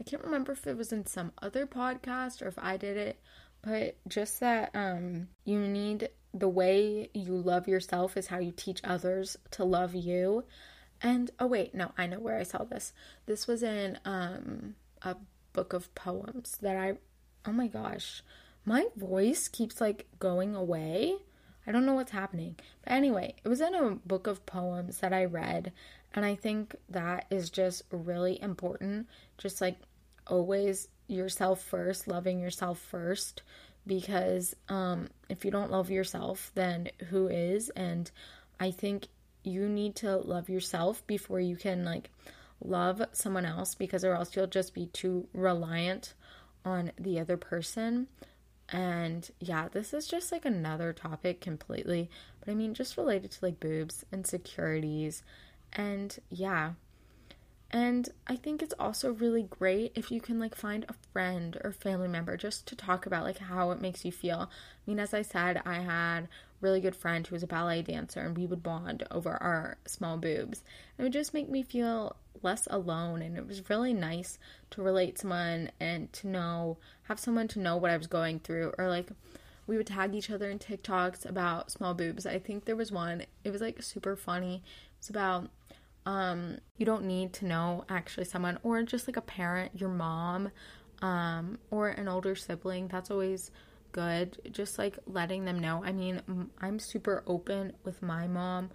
I 0.00 0.04
can't 0.04 0.24
remember 0.24 0.52
if 0.52 0.66
it 0.66 0.76
was 0.76 0.92
in 0.92 1.06
some 1.06 1.32
other 1.40 1.66
podcast 1.66 2.42
or 2.42 2.48
if 2.48 2.58
I 2.58 2.76
did 2.76 2.96
it, 2.96 3.20
but 3.62 3.96
just 4.06 4.40
that 4.40 4.70
um 4.74 5.28
you 5.44 5.58
need 5.58 6.08
the 6.34 6.48
way 6.48 7.08
you 7.14 7.36
love 7.36 7.66
yourself 7.66 8.16
is 8.16 8.26
how 8.26 8.38
you 8.38 8.52
teach 8.54 8.80
others 8.84 9.36
to 9.52 9.64
love 9.64 9.94
you. 9.94 10.44
And 11.02 11.30
oh 11.38 11.46
wait, 11.46 11.74
no, 11.74 11.92
I 11.98 12.06
know 12.06 12.18
where 12.18 12.38
I 12.38 12.42
saw 12.42 12.64
this. 12.64 12.92
This 13.26 13.46
was 13.46 13.62
in 13.62 13.98
um 14.04 14.74
a 15.02 15.16
book 15.52 15.72
of 15.72 15.94
poems 15.94 16.58
that 16.60 16.76
I 16.76 16.94
oh 17.44 17.52
my 17.52 17.66
gosh. 17.68 18.22
My 18.64 18.86
voice 18.96 19.48
keeps 19.48 19.80
like 19.80 20.06
going 20.18 20.54
away. 20.54 21.16
I 21.66 21.72
don't 21.72 21.86
know 21.86 21.94
what's 21.94 22.12
happening. 22.12 22.56
But 22.82 22.92
anyway, 22.92 23.34
it 23.44 23.48
was 23.48 23.60
in 23.60 23.74
a 23.74 23.90
book 23.90 24.26
of 24.26 24.46
poems 24.46 24.98
that 24.98 25.12
I 25.12 25.24
read 25.24 25.72
and 26.14 26.24
I 26.24 26.34
think 26.34 26.74
that 26.88 27.26
is 27.30 27.50
just 27.50 27.82
really 27.90 28.40
important. 28.40 29.06
Just 29.38 29.60
like 29.60 29.76
always 30.26 30.88
yourself 31.08 31.62
first, 31.62 32.08
loving 32.08 32.40
yourself 32.40 32.78
first 32.78 33.42
because 33.86 34.56
um 34.68 35.08
if 35.28 35.44
you 35.44 35.50
don't 35.50 35.70
love 35.70 35.90
yourself, 35.90 36.50
then 36.54 36.88
who 37.10 37.28
is? 37.28 37.68
And 37.70 38.10
I 38.58 38.70
think 38.70 39.08
you 39.46 39.68
need 39.68 39.94
to 39.96 40.16
love 40.16 40.48
yourself 40.48 41.06
before 41.06 41.40
you 41.40 41.56
can 41.56 41.84
like 41.84 42.10
love 42.60 43.02
someone 43.12 43.46
else 43.46 43.74
because 43.74 44.04
or 44.04 44.14
else 44.14 44.34
you'll 44.34 44.46
just 44.46 44.74
be 44.74 44.86
too 44.86 45.28
reliant 45.32 46.14
on 46.64 46.90
the 46.98 47.20
other 47.20 47.36
person. 47.36 48.08
And 48.68 49.30
yeah, 49.38 49.68
this 49.68 49.94
is 49.94 50.08
just 50.08 50.32
like 50.32 50.44
another 50.44 50.92
topic 50.92 51.40
completely, 51.40 52.10
but 52.40 52.50
I 52.50 52.54
mean 52.54 52.74
just 52.74 52.96
related 52.96 53.30
to 53.32 53.44
like 53.44 53.60
boobs, 53.60 54.04
insecurities, 54.12 55.22
and 55.72 56.18
yeah. 56.28 56.72
And 57.70 58.08
I 58.26 58.36
think 58.36 58.62
it's 58.62 58.74
also 58.78 59.12
really 59.12 59.42
great 59.42 59.92
if 59.94 60.10
you 60.10 60.20
can 60.20 60.38
like 60.38 60.54
find 60.54 60.86
a 60.88 60.94
friend 61.12 61.58
or 61.64 61.72
family 61.72 62.08
member 62.08 62.36
just 62.36 62.66
to 62.68 62.76
talk 62.76 63.06
about 63.06 63.24
like 63.24 63.38
how 63.38 63.70
it 63.72 63.80
makes 63.80 64.04
you 64.04 64.12
feel. 64.12 64.48
I 64.50 64.90
mean, 64.90 65.00
as 65.00 65.12
I 65.12 65.22
said, 65.22 65.60
I 65.64 65.80
had 65.80 66.28
really 66.60 66.80
good 66.80 66.96
friend 66.96 67.26
who 67.26 67.34
was 67.34 67.42
a 67.42 67.46
ballet 67.46 67.82
dancer 67.82 68.20
and 68.20 68.36
we 68.36 68.46
would 68.46 68.62
bond 68.62 69.04
over 69.10 69.30
our 69.42 69.78
small 69.84 70.16
boobs. 70.16 70.62
It 70.96 71.02
would 71.02 71.12
just 71.12 71.34
make 71.34 71.48
me 71.48 71.62
feel 71.62 72.16
less 72.42 72.68
alone 72.70 73.20
and 73.20 73.36
it 73.36 73.46
was 73.46 73.68
really 73.68 73.92
nice 73.92 74.38
to 74.70 74.82
relate 74.82 75.16
to 75.16 75.22
someone 75.22 75.70
and 75.80 76.12
to 76.12 76.28
know 76.28 76.78
have 77.04 77.18
someone 77.18 77.48
to 77.48 77.58
know 77.58 77.76
what 77.76 77.90
I 77.90 77.96
was 77.96 78.06
going 78.06 78.38
through 78.40 78.74
or 78.78 78.88
like 78.88 79.08
we 79.66 79.76
would 79.76 79.86
tag 79.86 80.14
each 80.14 80.30
other 80.30 80.48
in 80.48 80.58
TikToks 80.58 81.28
about 81.28 81.72
small 81.72 81.92
boobs. 81.92 82.24
I 82.24 82.38
think 82.38 82.64
there 82.64 82.76
was 82.76 82.92
one. 82.92 83.24
It 83.42 83.50
was 83.50 83.60
like 83.60 83.82
super 83.82 84.14
funny. 84.14 84.62
It's 84.98 85.10
about 85.10 85.50
um 86.06 86.58
you 86.78 86.86
don't 86.86 87.04
need 87.04 87.32
to 87.34 87.46
know 87.46 87.84
actually 87.88 88.24
someone 88.24 88.58
or 88.62 88.82
just 88.82 89.08
like 89.08 89.16
a 89.16 89.22
parent, 89.22 89.72
your 89.74 89.90
mom, 89.90 90.50
um 91.02 91.58
or 91.70 91.88
an 91.88 92.08
older 92.08 92.34
sibling. 92.34 92.88
That's 92.88 93.10
always 93.10 93.50
good. 93.92 94.38
Just 94.52 94.78
like 94.78 94.98
letting 95.06 95.44
them 95.44 95.58
know. 95.58 95.82
I 95.84 95.92
mean, 95.92 96.22
I'm 96.60 96.78
super 96.78 97.22
open 97.26 97.72
with 97.84 98.02
my 98.02 98.26
mom. 98.26 98.70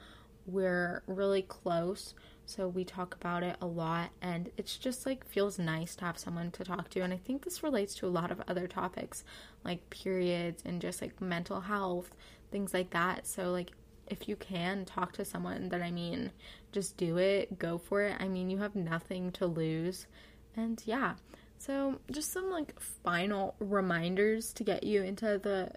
We're 0.48 1.04
really 1.08 1.44
close, 1.44 2.16
so 2.46 2.68
we 2.68 2.84
talk 2.84 3.16
about 3.16 3.44
it 3.44 3.56
a 3.62 3.68
lot 3.68 4.10
and 4.22 4.50
it's 4.58 4.76
just 4.78 5.06
like 5.06 5.26
feels 5.26 5.60
nice 5.60 5.96
to 5.98 6.06
have 6.06 6.18
someone 6.18 6.52
to 6.52 6.64
talk 6.64 6.90
to. 6.90 7.02
And 7.02 7.14
I 7.14 7.18
think 7.18 7.44
this 7.44 7.64
relates 7.64 7.94
to 7.96 8.08
a 8.08 8.10
lot 8.10 8.32
of 8.32 8.42
other 8.48 8.68
topics 8.68 9.24
like 9.64 9.90
periods 9.90 10.64
and 10.66 10.82
just 10.82 11.02
like 11.02 11.22
mental 11.22 11.62
health, 11.62 12.12
things 12.52 12.74
like 12.74 12.90
that. 12.90 13.28
So 13.28 13.52
like 13.52 13.72
if 14.08 14.28
you 14.28 14.36
can 14.36 14.84
talk 14.86 15.14
to 15.14 15.24
someone, 15.26 15.70
then 15.70 15.82
I 15.82 15.92
mean, 15.92 16.32
just 16.72 16.98
do 16.98 17.18
it, 17.18 17.60
go 17.60 17.78
for 17.78 18.02
it. 18.02 18.16
I 18.20 18.28
mean, 18.28 18.50
you 18.50 18.58
have 18.60 18.76
nothing 18.76 19.32
to 19.34 19.46
lose. 19.46 20.08
And 20.56 20.82
yeah, 20.86 21.16
so, 21.62 22.00
just 22.10 22.32
some 22.32 22.50
like 22.50 22.80
final 22.80 23.54
reminders 23.60 24.52
to 24.54 24.64
get 24.64 24.84
you 24.84 25.04
into 25.04 25.38
the 25.38 25.70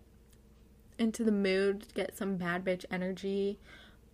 into 0.98 1.24
the 1.24 1.30
mood, 1.30 1.88
get 1.92 2.16
some 2.16 2.38
bad 2.38 2.64
bitch 2.64 2.86
energy 2.90 3.58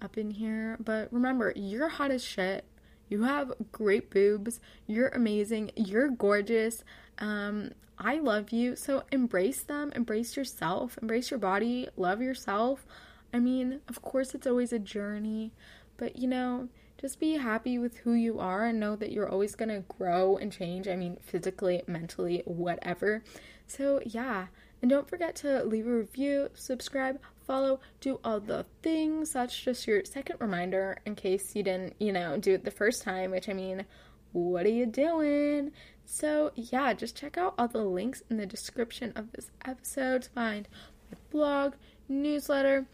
up 0.02 0.18
in 0.18 0.32
here. 0.32 0.76
But 0.80 1.12
remember, 1.12 1.52
you're 1.54 1.88
hot 1.88 2.10
as 2.10 2.24
shit. 2.24 2.64
You 3.08 3.22
have 3.22 3.52
great 3.70 4.10
boobs. 4.10 4.58
You're 4.88 5.10
amazing. 5.10 5.70
You're 5.76 6.08
gorgeous. 6.08 6.82
Um, 7.18 7.70
I 7.96 8.18
love 8.18 8.50
you. 8.50 8.74
So 8.74 9.04
embrace 9.12 9.62
them. 9.62 9.92
Embrace 9.94 10.36
yourself. 10.36 10.98
Embrace 11.00 11.30
your 11.30 11.38
body. 11.38 11.88
Love 11.96 12.20
yourself. 12.20 12.84
I 13.32 13.38
mean, 13.38 13.80
of 13.88 14.02
course, 14.02 14.34
it's 14.34 14.46
always 14.46 14.72
a 14.72 14.80
journey, 14.80 15.52
but 16.00 16.16
you 16.16 16.26
know, 16.26 16.68
just 16.98 17.20
be 17.20 17.34
happy 17.34 17.78
with 17.78 17.98
who 17.98 18.14
you 18.14 18.40
are 18.40 18.64
and 18.64 18.80
know 18.80 18.96
that 18.96 19.12
you're 19.12 19.28
always 19.28 19.54
going 19.54 19.68
to 19.68 19.84
grow 19.96 20.38
and 20.38 20.50
change. 20.50 20.88
I 20.88 20.96
mean, 20.96 21.18
physically, 21.20 21.82
mentally, 21.86 22.42
whatever. 22.46 23.22
So, 23.66 24.00
yeah. 24.04 24.46
And 24.80 24.90
don't 24.90 25.08
forget 25.08 25.36
to 25.36 25.62
leave 25.62 25.86
a 25.86 25.90
review, 25.90 26.48
subscribe, 26.54 27.20
follow, 27.46 27.80
do 28.00 28.18
all 28.24 28.40
the 28.40 28.64
things. 28.82 29.32
That's 29.32 29.58
just 29.58 29.86
your 29.86 30.04
second 30.06 30.36
reminder 30.40 30.98
in 31.04 31.14
case 31.16 31.54
you 31.54 31.62
didn't, 31.62 31.96
you 31.98 32.12
know, 32.12 32.38
do 32.38 32.54
it 32.54 32.64
the 32.64 32.70
first 32.70 33.02
time, 33.02 33.30
which 33.30 33.48
I 33.48 33.52
mean, 33.52 33.84
what 34.32 34.64
are 34.64 34.70
you 34.70 34.86
doing? 34.86 35.72
So, 36.06 36.52
yeah, 36.54 36.94
just 36.94 37.16
check 37.16 37.36
out 37.36 37.54
all 37.58 37.68
the 37.68 37.84
links 37.84 38.22
in 38.30 38.38
the 38.38 38.46
description 38.46 39.12
of 39.16 39.32
this 39.32 39.50
episode 39.66 40.22
to 40.22 40.30
find 40.30 40.66
my 41.10 41.18
blog, 41.30 41.74
newsletter, 42.08 42.86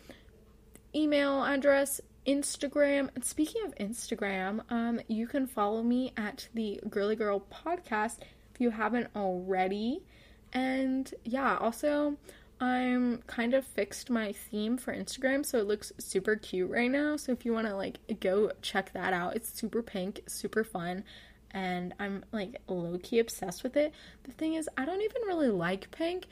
email 0.95 1.45
address, 1.45 2.01
Instagram. 2.27 3.11
And 3.15 3.25
speaking 3.25 3.63
of 3.65 3.75
Instagram, 3.77 4.61
um, 4.71 5.01
you 5.09 5.27
can 5.27 5.47
follow 5.47 5.83
me 5.83 6.13
at 6.17 6.49
the 6.55 6.81
Girly 6.89 7.17
Girl 7.17 7.45
Podcast 7.53 8.19
if 8.55 8.61
you 8.61 8.71
haven't 8.71 9.09
already. 9.15 10.03
And 10.53 11.13
yeah, 11.25 11.57
also, 11.59 12.17
I'm 12.61 13.19
kind 13.27 13.53
of 13.53 13.67
fixed 13.67 14.09
my 14.09 14.33
theme 14.33 14.79
for 14.79 14.95
Instagram 14.95 15.45
so 15.45 15.59
it 15.59 15.67
looks 15.67 15.93
super 15.99 16.37
cute 16.37 16.71
right 16.71 16.91
now. 16.91 17.17
So 17.17 17.33
if 17.33 17.45
you 17.45 17.53
want 17.53 17.67
to 17.67 17.77
like 17.77 17.99
go 18.21 18.51
check 18.63 18.93
that 18.95 19.13
out, 19.13 19.37
it's 19.37 19.53
super 19.53 19.83
pink, 19.83 20.21
super 20.27 20.65
fun, 20.65 21.05
and 21.51 21.95
I'm 21.99 22.25
like 22.33 22.61
low 22.67 22.99
key 23.03 23.19
obsessed 23.19 23.63
with 23.63 23.77
it. 23.77 23.93
The 24.25 24.33
thing 24.33 24.55
is, 24.55 24.71
I 24.77 24.87
don't 24.87 25.03
even 25.03 25.23
really 25.27 25.49
like 25.49 25.91
pink 25.91 26.27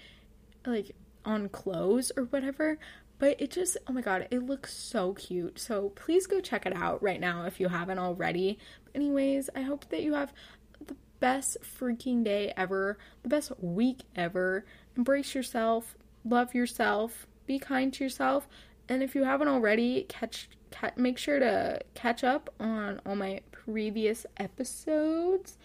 like 0.66 0.94
on 1.26 1.50
clothes 1.50 2.10
or 2.16 2.24
whatever, 2.24 2.78
but 3.24 3.40
it 3.40 3.50
just 3.50 3.78
oh 3.86 3.92
my 3.94 4.02
god, 4.02 4.28
it 4.30 4.40
looks 4.40 4.74
so 4.74 5.14
cute. 5.14 5.58
So 5.58 5.88
please 5.94 6.26
go 6.26 6.40
check 6.40 6.66
it 6.66 6.76
out 6.76 7.02
right 7.02 7.18
now 7.18 7.46
if 7.46 7.58
you 7.58 7.68
haven't 7.68 7.98
already. 7.98 8.58
But 8.84 8.96
anyways, 8.96 9.48
I 9.56 9.62
hope 9.62 9.88
that 9.88 10.02
you 10.02 10.12
have 10.12 10.34
the 10.86 10.94
best 11.20 11.56
freaking 11.62 12.22
day 12.22 12.52
ever, 12.54 12.98
the 13.22 13.30
best 13.30 13.52
week 13.62 14.02
ever. 14.14 14.66
Embrace 14.94 15.34
yourself, 15.34 15.96
love 16.22 16.54
yourself, 16.54 17.26
be 17.46 17.58
kind 17.58 17.94
to 17.94 18.04
yourself, 18.04 18.46
and 18.90 19.02
if 19.02 19.14
you 19.14 19.24
haven't 19.24 19.48
already, 19.48 20.02
catch, 20.06 20.50
catch 20.70 20.98
make 20.98 21.16
sure 21.16 21.38
to 21.38 21.80
catch 21.94 22.24
up 22.24 22.52
on 22.60 23.00
all 23.06 23.16
my 23.16 23.40
previous 23.52 24.26
episodes. 24.36 25.56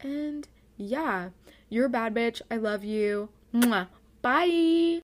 And 0.00 0.48
yeah, 0.76 1.28
you're 1.68 1.86
a 1.86 1.90
bad 1.90 2.12
bitch. 2.12 2.42
I 2.50 2.56
love 2.56 2.82
you. 2.82 3.28
Mwah. 3.54 3.86
Bye. 4.20 5.03